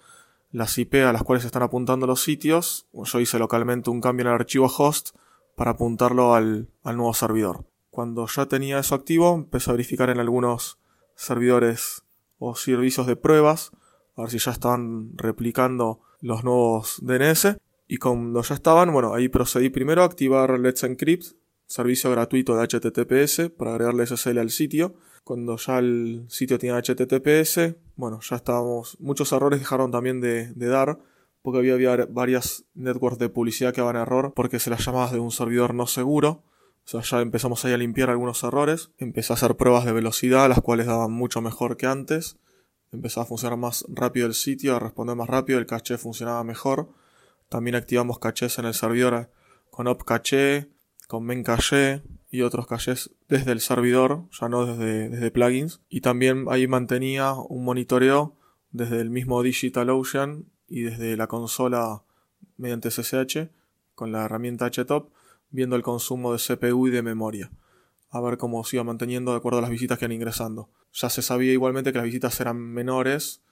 las 0.52 0.78
IP 0.78 0.94
a 0.96 1.12
las 1.12 1.22
cuales 1.22 1.44
están 1.44 1.62
apuntando 1.62 2.06
los 2.06 2.22
sitios, 2.22 2.86
yo 2.92 3.20
hice 3.20 3.38
localmente 3.38 3.90
un 3.90 4.00
cambio 4.00 4.22
en 4.22 4.28
el 4.28 4.34
archivo 4.34 4.66
host 4.66 5.10
para 5.56 5.72
apuntarlo 5.72 6.34
al, 6.34 6.68
al 6.82 6.96
nuevo 6.96 7.14
servidor. 7.14 7.69
Cuando 8.00 8.26
ya 8.26 8.46
tenía 8.46 8.78
eso 8.78 8.94
activo, 8.94 9.34
empecé 9.34 9.68
a 9.68 9.74
verificar 9.74 10.08
en 10.08 10.20
algunos 10.20 10.78
servidores 11.16 12.02
o 12.38 12.54
servicios 12.54 13.06
de 13.06 13.14
pruebas, 13.14 13.72
a 14.16 14.22
ver 14.22 14.30
si 14.30 14.38
ya 14.38 14.52
estaban 14.52 15.10
replicando 15.18 16.00
los 16.22 16.42
nuevos 16.42 16.96
DNS. 17.02 17.58
Y 17.88 17.98
cuando 17.98 18.40
ya 18.40 18.54
estaban, 18.54 18.90
bueno, 18.90 19.12
ahí 19.12 19.28
procedí 19.28 19.68
primero 19.68 20.00
a 20.00 20.06
activar 20.06 20.58
Let's 20.58 20.82
Encrypt, 20.82 21.34
servicio 21.66 22.10
gratuito 22.10 22.56
de 22.56 22.66
HTTPS, 22.66 23.50
para 23.50 23.72
agregarle 23.72 24.06
SSL 24.06 24.38
al 24.38 24.48
sitio. 24.48 24.94
Cuando 25.22 25.58
ya 25.58 25.78
el 25.78 26.24
sitio 26.28 26.58
tenía 26.58 26.80
HTTPS, 26.80 27.76
bueno, 27.96 28.20
ya 28.22 28.36
estábamos. 28.36 28.96
Muchos 28.98 29.30
errores 29.32 29.60
dejaron 29.60 29.90
también 29.90 30.22
de, 30.22 30.54
dar, 30.54 31.00
porque 31.42 31.58
había, 31.58 31.74
había, 31.74 32.06
varias 32.06 32.64
networks 32.72 33.18
de 33.18 33.28
publicidad 33.28 33.74
que 33.74 33.82
daban 33.82 33.96
error 33.96 34.32
porque 34.34 34.58
se 34.58 34.70
las 34.70 34.86
llamaba 34.86 35.12
de 35.12 35.18
un 35.18 35.32
servidor 35.32 35.74
no 35.74 35.86
seguro. 35.86 36.44
O 36.92 37.00
ya 37.00 37.20
empezamos 37.20 37.64
a 37.64 37.76
limpiar 37.76 38.10
algunos 38.10 38.42
errores. 38.42 38.90
Empecé 38.98 39.32
a 39.32 39.36
hacer 39.36 39.56
pruebas 39.56 39.84
de 39.84 39.92
velocidad, 39.92 40.48
las 40.48 40.60
cuales 40.60 40.86
daban 40.86 41.12
mucho 41.12 41.40
mejor 41.40 41.76
que 41.76 41.86
antes 41.86 42.36
empezaba 42.92 43.24
a 43.24 43.28
funcionar 43.28 43.58
más 43.58 43.84
rápido 43.88 44.26
el 44.26 44.34
sitio, 44.34 44.76
a 44.76 44.78
responder 44.78 45.16
más 45.16 45.28
rápido, 45.28 45.58
el 45.58 45.66
caché 45.66 45.98
funcionaba 45.98 46.42
mejor. 46.44 46.90
También 47.48 47.76
activamos 47.76 48.18
cachés 48.18 48.58
en 48.58 48.64
el 48.64 48.74
servidor 48.74 49.30
con 49.70 49.86
opcaché, 49.86 50.68
con 51.08 51.24
memcaché 51.24 52.02
y 52.30 52.42
otros 52.42 52.66
cachés 52.66 53.10
desde 53.28 53.52
el 53.52 53.60
servidor, 53.60 54.28
ya 54.38 54.48
no 54.48 54.66
desde, 54.66 55.08
desde 55.08 55.30
plugins. 55.30 55.80
Y 55.88 56.00
también 56.00 56.46
ahí 56.48 56.66
mantenía 56.66 57.34
un 57.34 57.64
monitoreo 57.64 58.36
desde 58.70 59.00
el 59.00 59.10
mismo 59.10 59.42
DigitalOcean 59.42 60.46
y 60.68 60.82
desde 60.82 61.16
la 61.16 61.26
consola 61.26 62.04
mediante 62.56 62.90
SSH 62.90 63.50
con 63.94 64.12
la 64.12 64.24
herramienta 64.24 64.70
HTOP 64.70 65.12
viendo 65.50 65.76
el 65.76 65.82
consumo 65.82 66.32
de 66.32 66.38
CPU 66.38 66.88
y 66.88 66.90
de 66.90 67.02
memoria 67.02 67.50
a 68.10 68.20
ver 68.20 68.38
cómo 68.38 68.62
se 68.64 68.76
iba 68.76 68.84
manteniendo 68.84 69.30
de 69.30 69.38
acuerdo 69.38 69.58
a 69.58 69.62
las 69.62 69.70
visitas 69.70 69.98
que 69.98 70.04
iban 70.04 70.12
ingresando. 70.12 70.68
Ya 70.92 71.08
se 71.08 71.22
sabía 71.22 71.52
igualmente 71.52 71.92
que 71.92 71.98
las 71.98 72.04
visitas 72.04 72.40
eran 72.40 72.58
menores 72.58 73.42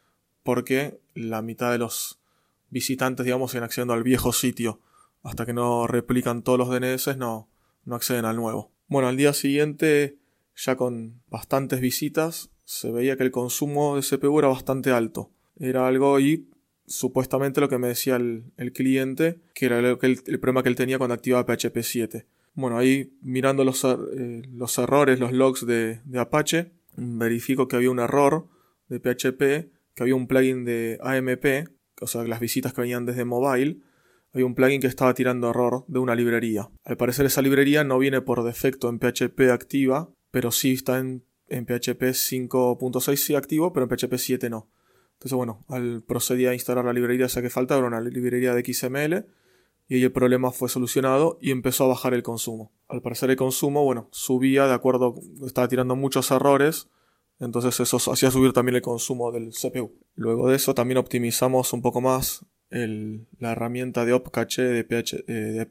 porque 0.42 1.00
la 1.14 1.42
mitad 1.42 1.70
de 1.70 1.78
los 1.78 2.20
visitantes, 2.68 3.24
digamos, 3.24 3.54
iban 3.54 3.64
accediendo 3.64 3.94
al 3.94 4.02
viejo 4.02 4.32
sitio. 4.32 4.80
Hasta 5.22 5.46
que 5.46 5.52
no 5.52 5.86
replican 5.86 6.42
todos 6.42 6.58
los 6.58 6.70
DNS, 6.70 7.16
no, 7.16 7.48
no 7.84 7.94
acceden 7.94 8.24
al 8.24 8.36
nuevo. 8.36 8.72
Bueno, 8.88 9.08
al 9.08 9.16
día 9.16 9.32
siguiente, 9.32 10.18
ya 10.56 10.76
con 10.76 11.22
bastantes 11.28 11.80
visitas, 11.80 12.50
se 12.64 12.90
veía 12.90 13.16
que 13.16 13.24
el 13.24 13.30
consumo 13.30 13.96
de 13.96 14.02
CPU 14.02 14.40
era 14.40 14.48
bastante 14.48 14.90
alto. 14.90 15.30
Era 15.56 15.86
algo 15.86 16.18
y 16.18 16.48
supuestamente 16.88 17.60
lo 17.60 17.68
que 17.68 17.78
me 17.78 17.88
decía 17.88 18.16
el, 18.16 18.72
cliente, 18.74 19.38
que 19.54 19.66
era 19.66 19.78
el, 19.78 19.98
el 20.02 20.40
problema 20.40 20.62
que 20.62 20.68
él 20.68 20.76
tenía 20.76 20.98
cuando 20.98 21.14
activaba 21.14 21.46
PHP 21.46 21.78
7 21.82 22.26
bueno, 22.58 22.76
ahí 22.76 23.12
mirando 23.22 23.62
los, 23.62 23.84
eh, 23.84 24.42
los 24.52 24.78
errores, 24.78 25.20
los 25.20 25.30
logs 25.32 25.64
de, 25.64 26.00
Apache, 26.18 26.72
verifico 26.96 27.68
que 27.68 27.76
había 27.76 27.88
un 27.88 28.00
error 28.00 28.48
de 28.88 28.98
PHP, 28.98 29.70
que 29.94 30.02
había 30.02 30.16
un 30.16 30.26
plugin 30.26 30.64
de 30.64 30.98
AMP, 31.00 31.68
o 32.00 32.08
sea, 32.08 32.24
las 32.24 32.40
visitas 32.40 32.72
que 32.72 32.80
venían 32.80 33.06
desde 33.06 33.24
mobile, 33.24 33.78
había 34.32 34.44
un 34.44 34.56
plugin 34.56 34.80
que 34.80 34.88
estaba 34.88 35.14
tirando 35.14 35.50
error 35.50 35.84
de 35.86 36.00
una 36.00 36.16
librería. 36.16 36.68
Al 36.84 36.96
parecer 36.96 37.26
esa 37.26 37.42
librería 37.42 37.84
no 37.84 37.96
viene 37.96 38.22
por 38.22 38.42
defecto 38.42 38.88
en 38.88 38.98
PHP 38.98 39.52
activa, 39.52 40.10
pero 40.32 40.50
sí 40.50 40.72
está 40.72 40.98
en, 40.98 41.24
en 41.46 41.64
PHP 41.64 42.02
5.6 42.02 43.16
sí 43.16 43.36
activo, 43.36 43.72
pero 43.72 43.86
en 43.86 43.96
PHP 43.96 44.16
7 44.16 44.50
no. 44.50 44.68
Entonces 45.18 45.36
bueno, 45.36 45.64
al 45.68 46.02
procedí 46.06 46.46
a 46.46 46.54
instalar 46.54 46.84
la 46.84 46.92
librería 46.92 47.26
esa 47.26 47.42
que 47.42 47.50
faltaba, 47.50 47.84
una 47.84 48.00
librería 48.00 48.54
de 48.54 48.64
XML, 48.64 49.26
y 49.88 49.96
ahí 49.96 50.04
el 50.04 50.12
problema 50.12 50.52
fue 50.52 50.68
solucionado 50.68 51.38
y 51.40 51.50
empezó 51.50 51.84
a 51.84 51.88
bajar 51.88 52.14
el 52.14 52.22
consumo. 52.22 52.70
Al 52.86 53.02
parecer 53.02 53.30
el 53.30 53.36
consumo, 53.36 53.82
bueno, 53.82 54.08
subía 54.12 54.68
de 54.68 54.74
acuerdo, 54.74 55.16
estaba 55.44 55.66
tirando 55.66 55.96
muchos 55.96 56.30
errores, 56.30 56.88
entonces 57.40 57.80
eso 57.80 58.12
hacía 58.12 58.30
subir 58.30 58.52
también 58.52 58.76
el 58.76 58.82
consumo 58.82 59.32
del 59.32 59.50
CPU. 59.50 59.92
Luego 60.14 60.48
de 60.50 60.56
eso 60.56 60.74
también 60.74 60.98
optimizamos 60.98 61.72
un 61.72 61.82
poco 61.82 62.00
más 62.00 62.44
la 62.70 63.52
herramienta 63.52 64.04
de 64.04 64.12
opcache 64.12 64.62
de, 64.62 64.84
PH, 64.84 65.24
eh, 65.26 65.66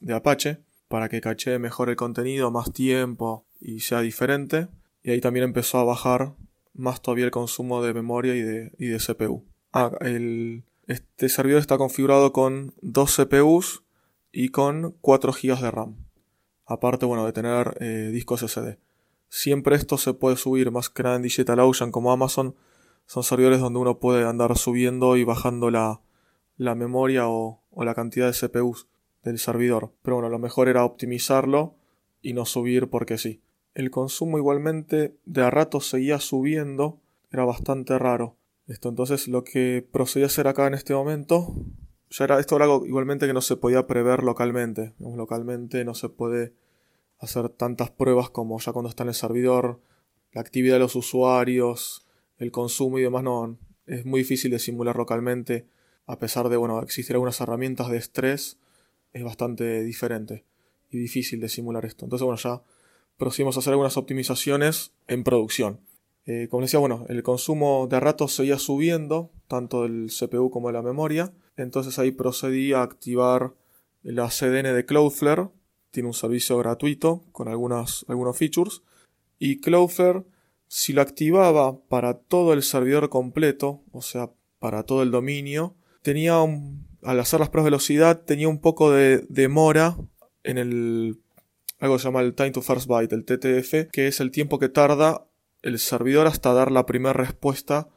de, 0.00 0.14
Apache 0.14 0.58
para 0.86 1.08
que 1.08 1.20
cache 1.20 1.58
mejor 1.58 1.88
el 1.88 1.96
contenido, 1.96 2.52
más 2.52 2.72
tiempo 2.72 3.46
y 3.60 3.80
sea 3.80 4.00
diferente. 4.00 4.68
Y 5.02 5.10
ahí 5.10 5.20
también 5.20 5.44
empezó 5.44 5.78
a 5.78 5.84
bajar 5.84 6.34
más 6.74 7.02
todavía 7.02 7.24
el 7.24 7.30
consumo 7.30 7.82
de 7.82 7.94
memoria 7.94 8.34
y 8.34 8.42
de, 8.42 8.72
y 8.78 8.86
de 8.86 8.98
CPU. 8.98 9.44
Ah, 9.72 9.92
el, 10.00 10.64
este 10.86 11.28
servidor 11.28 11.60
está 11.60 11.78
configurado 11.78 12.32
con 12.32 12.74
dos 12.82 13.16
CPUs 13.16 13.84
y 14.32 14.48
con 14.48 14.96
4 15.00 15.32
GB 15.32 15.60
de 15.60 15.70
RAM. 15.70 15.96
Aparte, 16.66 17.06
bueno, 17.06 17.24
de 17.26 17.32
tener 17.32 17.76
eh, 17.80 18.10
discos 18.12 18.40
SD. 18.40 18.78
Siempre 19.28 19.76
esto 19.76 19.98
se 19.98 20.14
puede 20.14 20.36
subir 20.36 20.72
más 20.72 20.90
que 20.90 21.04
nada 21.04 21.16
en 21.16 21.22
DigitalOcean 21.22 21.92
como 21.92 22.10
Amazon. 22.10 22.56
Son 23.06 23.22
servidores 23.22 23.60
donde 23.60 23.78
uno 23.78 24.00
puede 24.00 24.26
andar 24.26 24.56
subiendo 24.58 25.16
y 25.16 25.24
bajando 25.24 25.70
la, 25.70 26.00
memoria 26.58 27.28
o, 27.28 27.62
la 27.76 27.94
cantidad 27.94 28.26
de 28.26 28.48
CPUs. 28.48 28.88
del 29.22 29.38
servidor. 29.38 29.92
Pero 30.02 30.16
bueno, 30.16 30.28
lo 30.28 30.38
mejor 30.38 30.68
era 30.68 30.84
optimizarlo 30.84 31.76
y 32.20 32.32
no 32.32 32.46
subir 32.46 32.88
porque 32.88 33.18
sí. 33.18 33.42
El 33.74 33.90
consumo 33.90 34.38
igualmente 34.38 35.16
de 35.24 35.42
a 35.42 35.50
rato 35.50 35.80
seguía 35.80 36.18
subiendo, 36.20 37.00
era 37.30 37.44
bastante 37.44 37.98
raro. 37.98 38.36
Esto 38.66 38.88
entonces 38.88 39.28
lo 39.28 39.44
que 39.44 39.86
procedí 39.90 40.24
a 40.24 40.26
hacer 40.26 40.48
acá 40.48 40.66
en 40.66 40.74
este 40.74 40.94
momento, 40.94 41.54
ya 42.08 42.24
era 42.24 42.40
esto 42.40 42.56
era 42.56 42.64
algo 42.64 42.86
igualmente 42.86 43.26
que 43.26 43.32
no 43.32 43.40
se 43.40 43.56
podía 43.56 43.86
prever 43.86 44.22
localmente. 44.22 44.94
Localmente 44.98 45.84
no 45.84 45.94
se 45.94 46.08
puede 46.08 46.54
hacer 47.18 47.48
tantas 47.50 47.90
pruebas 47.90 48.30
como 48.30 48.58
ya 48.58 48.72
cuando 48.72 48.88
está 48.88 49.02
en 49.04 49.10
el 49.10 49.14
servidor, 49.14 49.80
la 50.32 50.40
actividad 50.40 50.76
de 50.76 50.80
los 50.80 50.96
usuarios, 50.96 52.06
el 52.38 52.50
consumo 52.50 52.98
y 52.98 53.02
demás 53.02 53.22
no 53.22 53.58
es 53.86 54.04
muy 54.04 54.20
difícil 54.20 54.50
de 54.50 54.58
simular 54.58 54.96
localmente 54.96 55.66
a 56.06 56.18
pesar 56.18 56.48
de 56.48 56.56
bueno 56.56 56.80
existir 56.82 57.14
algunas 57.14 57.40
herramientas 57.40 57.90
de 57.90 57.98
estrés 57.98 58.58
es 59.12 59.22
bastante 59.24 59.82
diferente 59.82 60.44
y 60.90 60.98
difícil 60.98 61.40
de 61.40 61.48
simular 61.48 61.84
esto 61.84 62.06
entonces 62.06 62.24
bueno 62.24 62.38
ya 62.38 62.62
procedimos 63.20 63.56
a 63.56 63.60
hacer 63.60 63.72
algunas 63.72 63.96
optimizaciones 63.96 64.92
en 65.06 65.22
producción. 65.22 65.80
Eh, 66.26 66.48
como 66.50 66.62
decía 66.62 66.80
bueno 66.80 67.06
el 67.08 67.22
consumo 67.22 67.86
de 67.88 67.98
ratos 67.98 68.34
seguía 68.34 68.58
subiendo 68.58 69.30
tanto 69.48 69.84
del 69.84 70.10
CPU 70.10 70.50
como 70.50 70.68
de 70.68 70.74
la 70.74 70.82
memoria. 70.82 71.32
Entonces 71.56 72.00
ahí 72.00 72.10
procedí 72.10 72.72
a 72.72 72.82
activar 72.82 73.54
la 74.02 74.28
CDN 74.28 74.74
de 74.74 74.84
Cloudflare. 74.84 75.50
Tiene 75.92 76.08
un 76.08 76.14
servicio 76.14 76.58
gratuito 76.58 77.22
con 77.30 77.46
algunas, 77.46 78.04
algunos 78.08 78.36
features. 78.36 78.82
Y 79.38 79.60
Cloudflare 79.60 80.24
si 80.70 80.92
lo 80.92 81.02
activaba 81.02 81.80
para 81.88 82.14
todo 82.14 82.52
el 82.52 82.62
servidor 82.62 83.08
completo, 83.08 83.82
o 83.90 84.02
sea, 84.02 84.30
para 84.60 84.84
todo 84.84 85.02
el 85.02 85.10
dominio, 85.10 85.74
tenía 86.02 86.38
un, 86.38 86.86
al 87.02 87.18
hacer 87.18 87.40
las 87.40 87.48
pruebas 87.48 87.64
de 87.64 87.70
velocidad 87.70 88.22
tenía 88.22 88.48
un 88.48 88.60
poco 88.60 88.92
de 88.92 89.26
demora 89.28 89.96
en 90.44 90.58
el 90.58 91.18
algo 91.80 91.96
que 91.96 92.02
se 92.02 92.08
llama 92.08 92.20
el 92.20 92.34
time 92.34 92.50
to 92.50 92.62
first 92.62 92.86
byte, 92.86 93.14
el 93.14 93.24
TTF, 93.24 93.90
que 93.90 94.06
es 94.06 94.20
el 94.20 94.30
tiempo 94.30 94.58
que 94.58 94.68
tarda 94.68 95.26
el 95.62 95.78
servidor 95.78 96.26
hasta 96.26 96.52
dar 96.52 96.70
la 96.70 96.86
primera 96.86 97.12
respuesta 97.12 97.88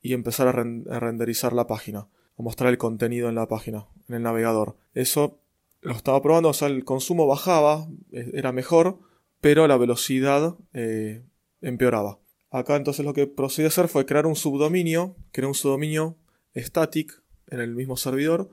y 0.00 0.12
empezar 0.12 0.48
a, 0.48 0.52
renderizar 0.52 1.52
la 1.52 1.66
página, 1.66 2.08
a 2.38 2.42
mostrar 2.42 2.70
el 2.70 2.78
contenido 2.78 3.28
en 3.28 3.34
la 3.34 3.48
página, 3.48 3.86
en 4.08 4.16
el 4.16 4.22
navegador. 4.22 4.76
Eso 4.94 5.40
lo 5.80 5.92
estaba 5.92 6.20
probando, 6.22 6.50
o 6.50 6.54
sea, 6.54 6.68
el 6.68 6.84
consumo 6.84 7.26
bajaba, 7.26 7.88
e, 8.12 8.30
era 8.34 8.52
mejor, 8.52 8.98
pero 9.40 9.66
la 9.66 9.76
velocidad 9.76 10.56
eh, 10.74 11.24
empeoraba. 11.60 12.18
Acá 12.50 12.76
entonces 12.76 13.04
lo 13.04 13.14
que 13.14 13.26
procedí 13.26 13.64
a 13.64 13.68
hacer 13.68 13.88
fue 13.88 14.04
crear 14.04 14.26
un 14.26 14.36
subdominio, 14.36 15.16
crear 15.32 15.48
un 15.48 15.54
subdominio 15.54 16.18
static 16.54 17.22
en 17.48 17.60
el 17.60 17.74
mismo 17.74 17.96
servidor 17.96 18.50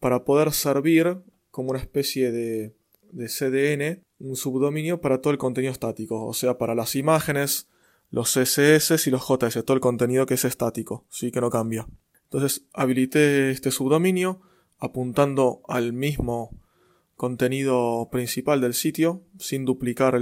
para 0.00 0.24
poder 0.24 0.52
servir 0.52 1.22
como 1.50 1.70
una 1.70 1.78
especie 1.78 2.30
de, 2.30 2.74
de 3.10 3.26
CDN, 3.26 4.04
un 4.18 4.36
subdominio 4.36 5.00
para 5.00 5.20
todo 5.20 5.32
el 5.32 5.38
contenido 5.38 5.72
estático, 5.72 6.26
o 6.26 6.34
sea, 6.34 6.58
para 6.58 6.74
las 6.74 6.96
imágenes, 6.96 7.68
los 8.10 8.32
CSS 8.32 9.06
y 9.06 9.10
los 9.10 9.26
JS, 9.26 9.64
todo 9.64 9.74
el 9.74 9.80
contenido 9.80 10.26
que 10.26 10.34
es 10.34 10.44
estático, 10.44 11.04
sí 11.08 11.30
que 11.30 11.40
no 11.40 11.50
cambia. 11.50 11.86
Entonces 12.24 12.66
habilité 12.72 13.50
este 13.50 13.70
subdominio 13.70 14.40
apuntando 14.78 15.62
al 15.68 15.92
mismo 15.92 16.50
contenido 17.16 18.08
principal 18.10 18.60
del 18.60 18.74
sitio 18.74 19.22
sin 19.38 19.64
duplicar 19.64 20.20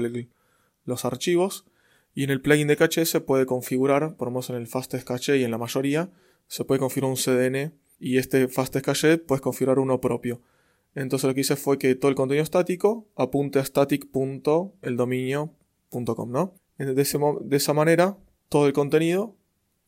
los 0.85 1.05
archivos 1.05 1.67
y 2.15 2.25
en 2.25 2.31
el 2.31 2.41
plugin 2.41 2.69
de 2.69 2.77
caché 2.77 3.05
se 3.05 3.21
puede 3.21 3.45
configurar, 3.45 4.17
por 4.17 4.29
lo 4.29 4.33
menos 4.33 4.49
en 4.49 4.57
el 4.57 4.67
Fastest 4.67 5.07
Cache 5.07 5.37
y 5.37 5.45
en 5.45 5.51
la 5.51 5.59
mayoría, 5.59 6.11
se 6.49 6.65
puede 6.65 6.79
configurar 6.79 7.11
un 7.11 7.17
CDN 7.17 7.75
y 8.01 8.17
este 8.17 8.49
Fastest 8.49 8.87
Cache 8.87 9.19
puedes 9.19 9.43
configurar 9.43 9.79
uno 9.79 10.01
propio. 10.01 10.41
Entonces 10.97 11.29
lo 11.29 11.35
que 11.35 11.43
hice 11.43 11.55
fue 11.57 11.79
que 11.79 11.95
todo 11.95 12.09
el 12.09 12.17
contenido 12.17 12.43
estático 12.43 13.07
apunte 13.15 13.59
a 13.59 13.65
static.eldominio.com, 13.65 16.33
¿no? 16.33 16.55
De, 16.79 16.95
de 16.95 17.57
esa 17.57 17.75
manera, 17.75 18.17
todo 18.49 18.67
el 18.67 18.73
contenido 18.73 19.37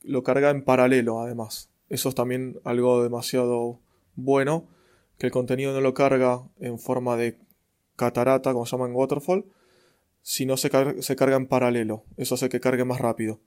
lo 0.02 0.22
carga 0.22 0.50
en 0.50 0.62
paralelo, 0.62 1.20
además. 1.20 1.70
Eso 1.88 2.10
es 2.10 2.14
también 2.14 2.60
algo 2.62 3.02
demasiado 3.02 3.80
bueno, 4.16 4.68
que 5.16 5.24
el 5.26 5.32
contenido 5.32 5.72
no 5.72 5.80
lo 5.80 5.94
carga 5.94 6.42
en 6.60 6.78
forma 6.78 7.16
de 7.16 7.38
catarata, 7.96 8.52
como 8.52 8.66
se 8.66 8.72
llama 8.72 8.86
en 8.86 8.94
Waterfall, 8.94 9.46
si 10.20 10.44
no 10.44 10.58
se, 10.58 10.68
carga 10.68 11.36
en 11.36 11.46
paralelo. 11.46 12.04
Eso 12.18 12.34
hace 12.34 12.50
que 12.50 12.60
cargue 12.60 12.84
más 12.84 13.00
rápido. 13.00 13.40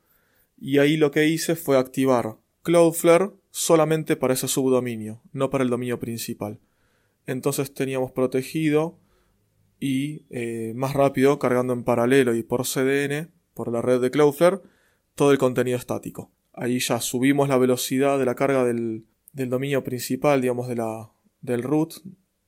Y 0.57 0.79
ahí 0.79 0.97
lo 0.97 1.11
que 1.11 1.27
hice 1.27 1.55
fue 1.55 1.77
activar 1.77 2.37
Cloudflare 2.63 3.29
solamente 3.51 4.15
para 4.15 4.33
ese 4.33 4.47
subdominio, 4.47 5.21
no 5.31 5.51
para 5.51 5.63
el 5.63 5.69
dominio 5.69 5.99
principal. 5.99 6.59
Entonces 7.31 7.73
teníamos 7.73 8.11
protegido 8.11 8.97
y 9.79 10.25
eh, 10.29 10.73
más 10.75 10.93
rápido 10.93 11.39
cargando 11.39 11.73
en 11.73 11.83
paralelo 11.83 12.35
y 12.35 12.43
por 12.43 12.65
CDN, 12.65 13.31
por 13.53 13.71
la 13.71 13.81
red 13.81 13.99
de 13.99 14.11
Cloudflare, 14.11 14.59
todo 15.15 15.31
el 15.31 15.37
contenido 15.37 15.77
estático. 15.77 16.31
Ahí 16.53 16.79
ya 16.79 16.99
subimos 16.99 17.49
la 17.49 17.57
velocidad 17.57 18.19
de 18.19 18.25
la 18.25 18.35
carga 18.35 18.63
del, 18.63 19.05
dominio 19.33 19.83
principal, 19.83 20.41
digamos, 20.41 20.67
de 20.67 20.75
la, 20.75 21.11
del 21.41 21.63
root, 21.63 21.95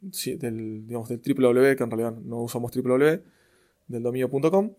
del, 0.02 0.86
digamos, 0.86 1.10
del 1.10 1.20
www, 1.20 1.76
que 1.76 1.84
en 1.84 1.90
realidad 1.90 2.16
no 2.18 2.42
usamos 2.42 2.72
www, 2.72 3.24
del 3.88 4.04
dominio.com 4.04 4.74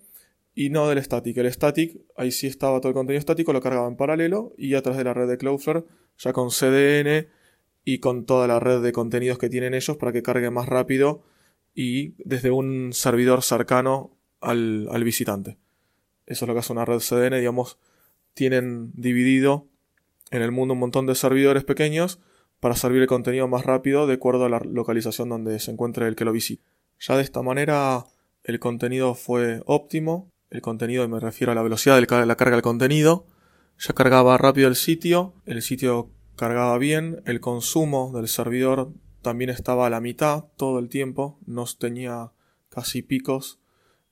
y 0.55 0.71
no 0.71 0.88
del 0.88 1.03
static. 1.03 1.37
El 1.38 1.53
static, 1.53 2.01
ahí 2.17 2.31
sí 2.31 2.47
estaba 2.47 2.81
todo 2.81 2.90
el 2.90 2.95
contenido 2.95 3.19
estático, 3.19 3.53
lo 3.53 3.61
cargaba 3.61 3.88
en 3.88 3.97
paralelo 3.97 4.55
y 4.57 4.75
a 4.75 4.83
través 4.83 4.99
de 4.99 5.05
la 5.05 5.14
red 5.14 5.29
de 5.29 5.38
Cloudflare, 5.38 5.85
ya 6.19 6.33
con 6.33 6.51
CDN 6.51 7.27
y 7.85 7.99
con 7.99 8.25
toda 8.25 8.47
la 8.47 8.61
red 8.61 8.83
de 8.83 8.92
contenidos 8.92 9.38
que 9.38 9.51
tienen 9.51 9.75
ellos 9.75 9.97
para 9.97 10.12
que 10.12 10.23
cargue 10.23 10.51
más 10.51 10.66
rápido 10.66 11.23
y 11.75 12.14
desde 12.25 12.51
un 12.51 12.92
servidor 12.92 13.42
cercano 13.42 14.16
al, 14.40 14.88
al 14.90 15.05
visitante. 15.05 15.59
Eso 16.27 16.44
es 16.44 16.49
lo 16.49 16.55
que 16.55 16.61
hace 16.61 16.73
una 16.73 16.85
red 16.85 17.01
CDN, 17.01 17.38
digamos, 17.38 17.79
tienen 18.33 18.90
dividido 18.94 19.68
en 20.31 20.42
el 20.42 20.53
mundo 20.53 20.75
un 20.75 20.81
montón 20.81 21.07
de 21.07 21.14
servidores 21.14 21.64
pequeños 21.64 22.20
para 22.61 22.77
servir 22.77 23.03
el 23.03 23.09
contenido 23.09 23.47
más 23.47 23.64
rápido 23.64 24.07
de 24.07 24.14
acuerdo 24.14 24.47
a 24.47 24.49
la 24.49 24.59
localización 24.61 25.29
donde 25.29 25.59
se 25.59 25.70
encuentre 25.70 26.09
el 26.09 26.16
que 26.16 26.25
lo 26.25 26.33
visite. 26.33 26.64
Ya 26.99 27.16
de 27.16 27.23
esta 27.23 27.42
manera 27.42 28.07
el 28.42 28.59
contenido 28.59 29.14
fue 29.14 29.62
óptimo, 29.66 30.31
el 30.51 30.62
contenido 30.62 31.07
me 31.09 31.20
refiero 31.20 31.53
a 31.53 31.55
la 31.55 31.62
velocidad 31.62 31.97
de 32.01 32.27
la 32.27 32.37
carga 32.37 32.57
del 32.57 32.62
contenido, 32.62 33.27
ya 33.79 33.92
cargaba 33.92 34.38
rápido 34.38 34.68
el 34.68 34.77
sitio, 34.77 35.35
el 35.47 35.61
sitio 35.62 36.11
cargaba 36.37 36.77
bien, 36.79 37.23
el 37.27 37.40
consumo 37.40 38.12
del 38.14 38.29
servidor 38.29 38.92
también 39.23 39.51
estaba 39.51 39.87
a 39.87 39.90
la 39.90 40.01
mitad 40.01 40.44
todo 40.57 40.79
el 40.79 40.88
tiempo, 40.88 41.38
no 41.47 41.64
tenía 41.79 42.33
casi 42.68 43.03
picos 43.03 43.61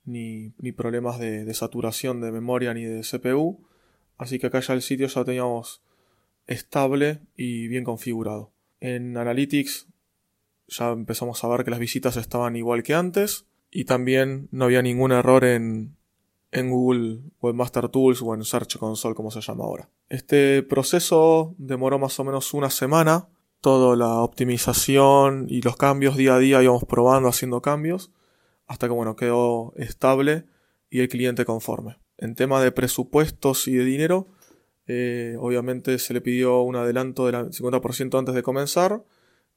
ni, 0.05 0.51
problemas 0.77 1.19
de, 1.19 1.45
de, 1.45 1.55
saturación 1.55 2.21
de 2.21 2.33
memoria 2.33 2.75
ni 2.75 2.85
de 2.85 3.03
CPU, 3.03 3.67
así 4.19 4.39
que 4.39 4.47
acá 4.49 4.61
ya 4.61 4.75
el 4.75 4.83
sitio 4.83 5.07
ya 5.07 5.25
teníamos 5.25 5.83
estable 6.47 7.21
y 7.37 7.69
bien 7.69 7.85
configurado. 7.85 8.53
En 8.81 9.17
Analytics 9.17 9.87
ya 10.69 10.91
empezamos 10.91 11.43
a 11.45 11.49
ver 11.49 11.65
que 11.65 11.71
las 11.71 11.81
visitas 11.81 12.17
estaban 12.17 12.57
igual 12.57 12.83
que 12.83 12.95
antes, 12.95 13.47
y 13.71 13.85
también 13.85 14.49
no 14.51 14.67
había 14.67 14.83
ningún 14.83 15.13
error 15.13 15.45
en, 15.45 15.97
en 16.53 16.71
Google 16.71 17.21
Webmaster 17.41 17.89
Tools 17.89 18.23
o 18.23 18.35
en 18.35 18.45
Search 18.45 18.77
Console 18.77 19.15
como 19.15 19.31
se 19.31 19.41
llama 19.41 19.65
ahora. 19.65 19.89
Este 20.09 20.63
proceso 20.63 21.55
demoró 21.59 21.99
más 21.99 22.19
o 22.21 22.25
menos 22.25 22.55
una 22.55 22.71
semana. 22.71 23.29
Toda 23.61 23.97
la 23.97 24.21
optimización 24.21 25.47
y 25.49 25.63
los 25.63 25.77
cambios 25.77 26.17
día 26.17 26.35
a 26.35 26.39
día 26.39 26.63
íbamos 26.63 26.85
probando, 26.85 27.29
haciendo 27.29 27.63
cambios, 27.63 28.13
hasta 28.67 28.87
que 28.87 28.93
bueno, 28.93 29.17
quedó 29.17 29.73
estable 29.77 30.47
y 30.91 31.01
el 31.01 31.09
cliente 31.09 31.45
conforme. 31.45 31.99
En 32.19 32.35
tema 32.35 32.61
de 32.61 32.73
presupuestos 32.73 33.67
y 33.69 33.75
de 33.75 33.85
dinero, 33.85 34.29
eh, 34.87 35.37
obviamente 35.39 35.99
se 35.99 36.13
le 36.13 36.21
pidió 36.21 36.61
un 36.63 36.77
adelanto 36.77 37.27
del 37.27 37.51
50% 37.53 38.19
antes 38.19 38.35
de 38.35 38.43
comenzar 38.43 39.05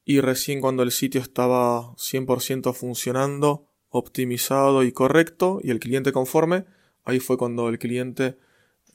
y 0.05 0.21
recién 0.21 0.62
cuando 0.62 0.84
el 0.84 0.91
sitio 0.91 1.19
estaba 1.19 1.95
100% 1.95 2.73
funcionando 2.73 3.67
optimizado 3.89 4.84
y 4.84 4.91
correcto 4.91 5.60
y 5.63 5.71
el 5.71 5.79
cliente 5.79 6.12
conforme, 6.12 6.65
ahí 7.06 7.20
fue 7.20 7.38
cuando 7.38 7.70
el 7.70 7.80
cliente 7.80 8.38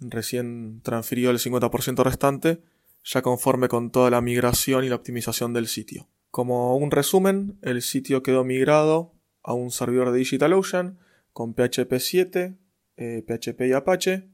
recién 0.00 0.80
transfirió 0.82 1.30
el 1.30 1.38
50% 1.38 2.02
restante, 2.04 2.60
ya 3.04 3.22
conforme 3.22 3.68
con 3.68 3.90
toda 3.90 4.10
la 4.10 4.20
migración 4.20 4.84
y 4.84 4.88
la 4.88 4.96
optimización 4.96 5.52
del 5.52 5.66
sitio. 5.66 6.08
Como 6.30 6.76
un 6.76 6.90
resumen, 6.90 7.58
el 7.62 7.82
sitio 7.82 8.22
quedó 8.22 8.44
migrado 8.44 9.14
a 9.42 9.54
un 9.54 9.70
servidor 9.70 10.12
de 10.12 10.18
DigitalOcean 10.18 10.98
con 11.32 11.54
PHP 11.54 11.98
7, 11.98 12.56
PHP 12.96 13.60
y 13.62 13.72
Apache. 13.72 14.28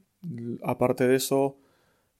Aparte 0.63 1.07
de 1.07 1.15
eso, 1.15 1.57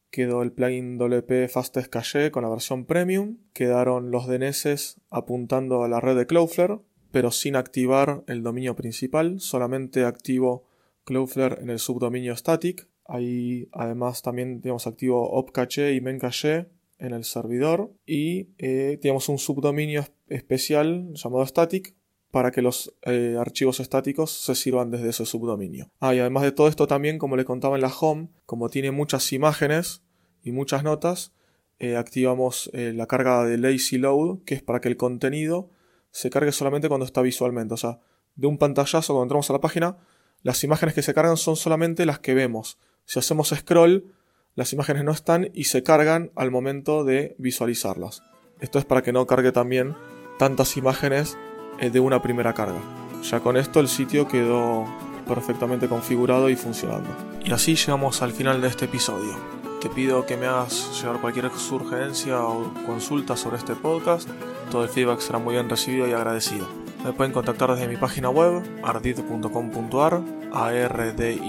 quedó 0.10 0.41
el 0.41 0.52
plugin 0.52 0.98
WP 0.98 1.50
Fastest 1.50 1.89
Cache 1.89 2.32
con 2.32 2.43
la 2.43 2.50
versión 2.50 2.86
premium. 2.86 3.38
Quedaron 3.54 4.12
los 4.12 4.28
DNS 4.28 5.02
apuntando 5.10 5.84
a 5.84 5.89
la 5.89 6.00
red 6.00 6.15
de 6.15 6.26
Cloudflare 6.26 6.80
pero 7.12 7.32
sin 7.32 7.56
activar 7.56 8.24
el 8.28 8.43
dominio 8.43 8.76
principal, 8.76 9.39
solamente 9.39 10.06
activo 10.06 10.67
Cloudflare 11.08 11.62
en 11.62 11.70
el 11.70 11.80
subdominio 11.80 12.36
static. 12.36 12.88
Ahí 13.06 13.70
además 13.72 14.22
también 14.22 14.62
tenemos 14.62 14.86
activo 14.86 15.32
opcache 15.32 15.93
y 15.93 16.02
memcache 16.02 16.67
en 17.00 17.13
el 17.13 17.24
servidor 17.24 17.91
y 18.06 18.50
eh, 18.58 19.00
tenemos 19.02 19.30
un 19.30 19.39
subdominio 19.39 20.04
especial 20.28 21.13
llamado 21.13 21.46
static 21.46 21.96
para 22.30 22.52
que 22.52 22.62
los 22.62 22.93
eh, 23.04 23.38
archivos 23.39 23.80
estáticos 23.80 24.32
se 24.32 24.54
sirvan 24.54 24.91
desde 24.91 25.10
ese 25.10 25.26
subdominio. 25.26 25.89
Ah, 26.02 26.13
y 26.13 26.20
además 26.20 26.43
de 26.43 26.52
todo 26.52 26.67
esto 26.67 26.86
también, 26.86 27.20
como 27.20 27.38
le 27.38 27.46
contaba 27.46 27.76
en 27.76 27.82
la 27.82 27.93
home, 27.98 28.28
como 28.46 28.70
tiene 28.70 28.91
muchas 28.91 29.32
imágenes 29.32 30.04
y 30.43 30.52
muchas 30.52 30.84
notas, 30.84 31.34
eh, 31.80 31.96
activamos 31.96 32.70
la 32.74 33.06
carga 33.06 33.46
de 33.46 33.58
lazy 33.58 33.98
load, 33.98 34.39
que 34.43 34.56
es 34.56 34.62
para 34.62 34.82
que 34.82 34.89
el 34.89 34.98
contenido 34.98 35.70
se 36.12 36.30
cargue 36.30 36.52
solamente 36.52 36.89
cuando 36.89 37.06
está 37.06 37.22
visualmente. 37.22 37.76
O 37.76 37.78
sea, 37.78 38.02
de 38.36 38.48
un 38.48 38.58
pantallazo 38.58 39.13
cuando 39.13 39.24
entramos 39.24 39.50
a 39.50 39.54
la 39.54 39.62
página, 39.62 39.98
las 40.47 40.63
imágenes 40.63 40.95
que 40.95 41.01
se 41.01 41.13
cargan 41.13 41.36
son 41.36 41.57
solamente 41.57 42.05
las 42.05 42.19
que 42.19 42.33
vemos. 42.33 42.77
Si 43.03 43.19
hacemos 43.19 43.49
scroll, 43.49 44.13
las 44.55 44.71
imágenes 44.71 45.03
no 45.03 45.12
están 45.12 45.51
y 45.53 45.65
se 45.65 45.83
cargan 45.83 46.31
al 46.38 46.51
momento 46.51 47.03
de 47.03 47.36
visualizarlas. 47.38 48.23
Esto 48.62 48.79
es 48.79 48.86
para 48.86 49.01
que 49.01 49.12
no 49.12 49.27
cargue 49.27 49.51
también 49.51 49.97
tantas 50.39 50.77
imágenes 50.77 51.38
eh, 51.81 51.89
de 51.89 51.99
una 51.99 52.21
primera 52.21 52.53
carga. 52.53 52.79
Ya 53.23 53.41
con 53.41 53.57
esto 53.57 53.81
el 53.81 53.89
sitio 53.89 54.29
quedó 54.29 54.86
perfectamente 55.27 55.89
configurado 55.89 56.49
y 56.49 56.55
funcionando. 56.55 57.10
Y 57.43 57.51
así 57.51 57.75
llegamos 57.75 58.21
al 58.21 58.31
final 58.31 58.62
de 58.62 58.69
este 58.69 58.86
episodio. 58.86 59.38
Te 59.81 59.89
pido 59.89 60.25
que 60.25 60.38
me 60.38 60.45
hagas 60.45 60.97
llegar 60.97 61.19
cualquier 61.19 61.51
sugerencia 61.51 62.41
o 62.41 62.73
consulta 62.86 63.36
sobre 63.36 63.57
este 63.57 63.75
podcast. 63.75 64.29
Todo 64.71 64.86
el 64.86 64.89
feedback 64.89 65.19
será 65.19 65.39
muy 65.39 65.55
bien 65.55 65.69
recibido 65.69 66.07
y 66.07 66.13
agradecido. 66.13 66.87
Me 67.03 67.13
pueden 67.13 67.31
contactar 67.31 67.71
desde 67.71 67.88
mi 67.88 67.97
página 67.97 68.29
web 68.29 68.63
ardid.com.ar, 68.83 70.21
ardid.com.ar 70.53 71.47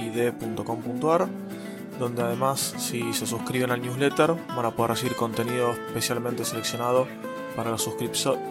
donde 1.98 2.22
además 2.22 2.74
si 2.78 3.12
se 3.12 3.26
suscriben 3.26 3.70
al 3.70 3.82
newsletter 3.82 4.37
van 4.54 4.64
a 4.66 4.70
poder 4.70 4.92
recibir 4.92 5.16
contenido 5.16 5.72
especialmente 5.72 6.44
seleccionado 6.44 7.08
para 7.56 7.70
los 7.72 7.90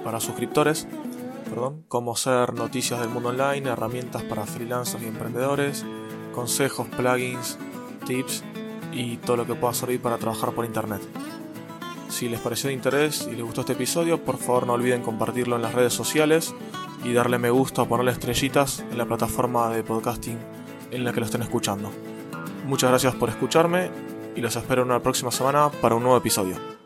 para 0.04 0.20
suscriptores, 0.20 0.86
perdón, 1.50 1.86
como 1.88 2.18
ser 2.18 2.54
noticias 2.54 3.00
del 3.00 3.08
mundo 3.10 3.30
online, 3.30 3.70
herramientas 3.70 4.24
para 4.24 4.46
freelancers 4.46 5.02
y 5.02 5.08
emprendedores, 5.08 5.86
consejos, 6.36 6.88
plugins, 6.90 7.58
tips 8.06 8.44
y 8.92 9.16
todo 9.18 9.38
lo 9.38 9.46
que 9.46 9.56
pueda 9.56 9.74
servir 9.74 10.02
para 10.02 10.18
trabajar 10.18 10.52
por 10.52 10.66
internet. 10.66 11.02
Si 12.10 12.28
les 12.28 12.42
pareció 12.42 12.68
de 12.68 12.74
interés 12.74 13.30
y 13.32 13.36
les 13.36 13.46
gustó 13.46 13.62
este 13.62 13.74
episodio, 13.74 14.22
por 14.24 14.38
favor 14.38 14.68
no 14.68 14.74
olviden 14.74 15.04
compartirlo 15.04 15.56
en 15.56 15.62
las 15.62 15.74
redes 15.74 15.94
sociales 15.94 16.54
y 17.04 17.14
darle 17.14 17.38
me 17.38 17.50
gusta 17.50 17.84
o 17.84 17.88
ponerle 17.88 18.12
estrellitas 18.12 18.84
en 18.92 18.98
la 18.98 19.06
plataforma 19.06 19.70
de 19.70 19.84
podcasting 19.84 20.38
en 20.92 21.04
la 21.04 21.14
que 21.14 21.20
lo 21.20 21.26
estén 21.26 21.42
escuchando. 21.42 21.92
Muchas 22.66 22.90
gracias 22.90 23.16
por 23.16 23.30
escucharme 23.30 23.90
y 24.36 24.42
los 24.42 24.56
espero 24.56 24.84
una 24.84 25.02
próxima 25.02 25.32
semana 25.32 25.70
para 25.82 25.96
un 25.96 26.04
nuevo 26.04 26.18
episodio. 26.18 26.77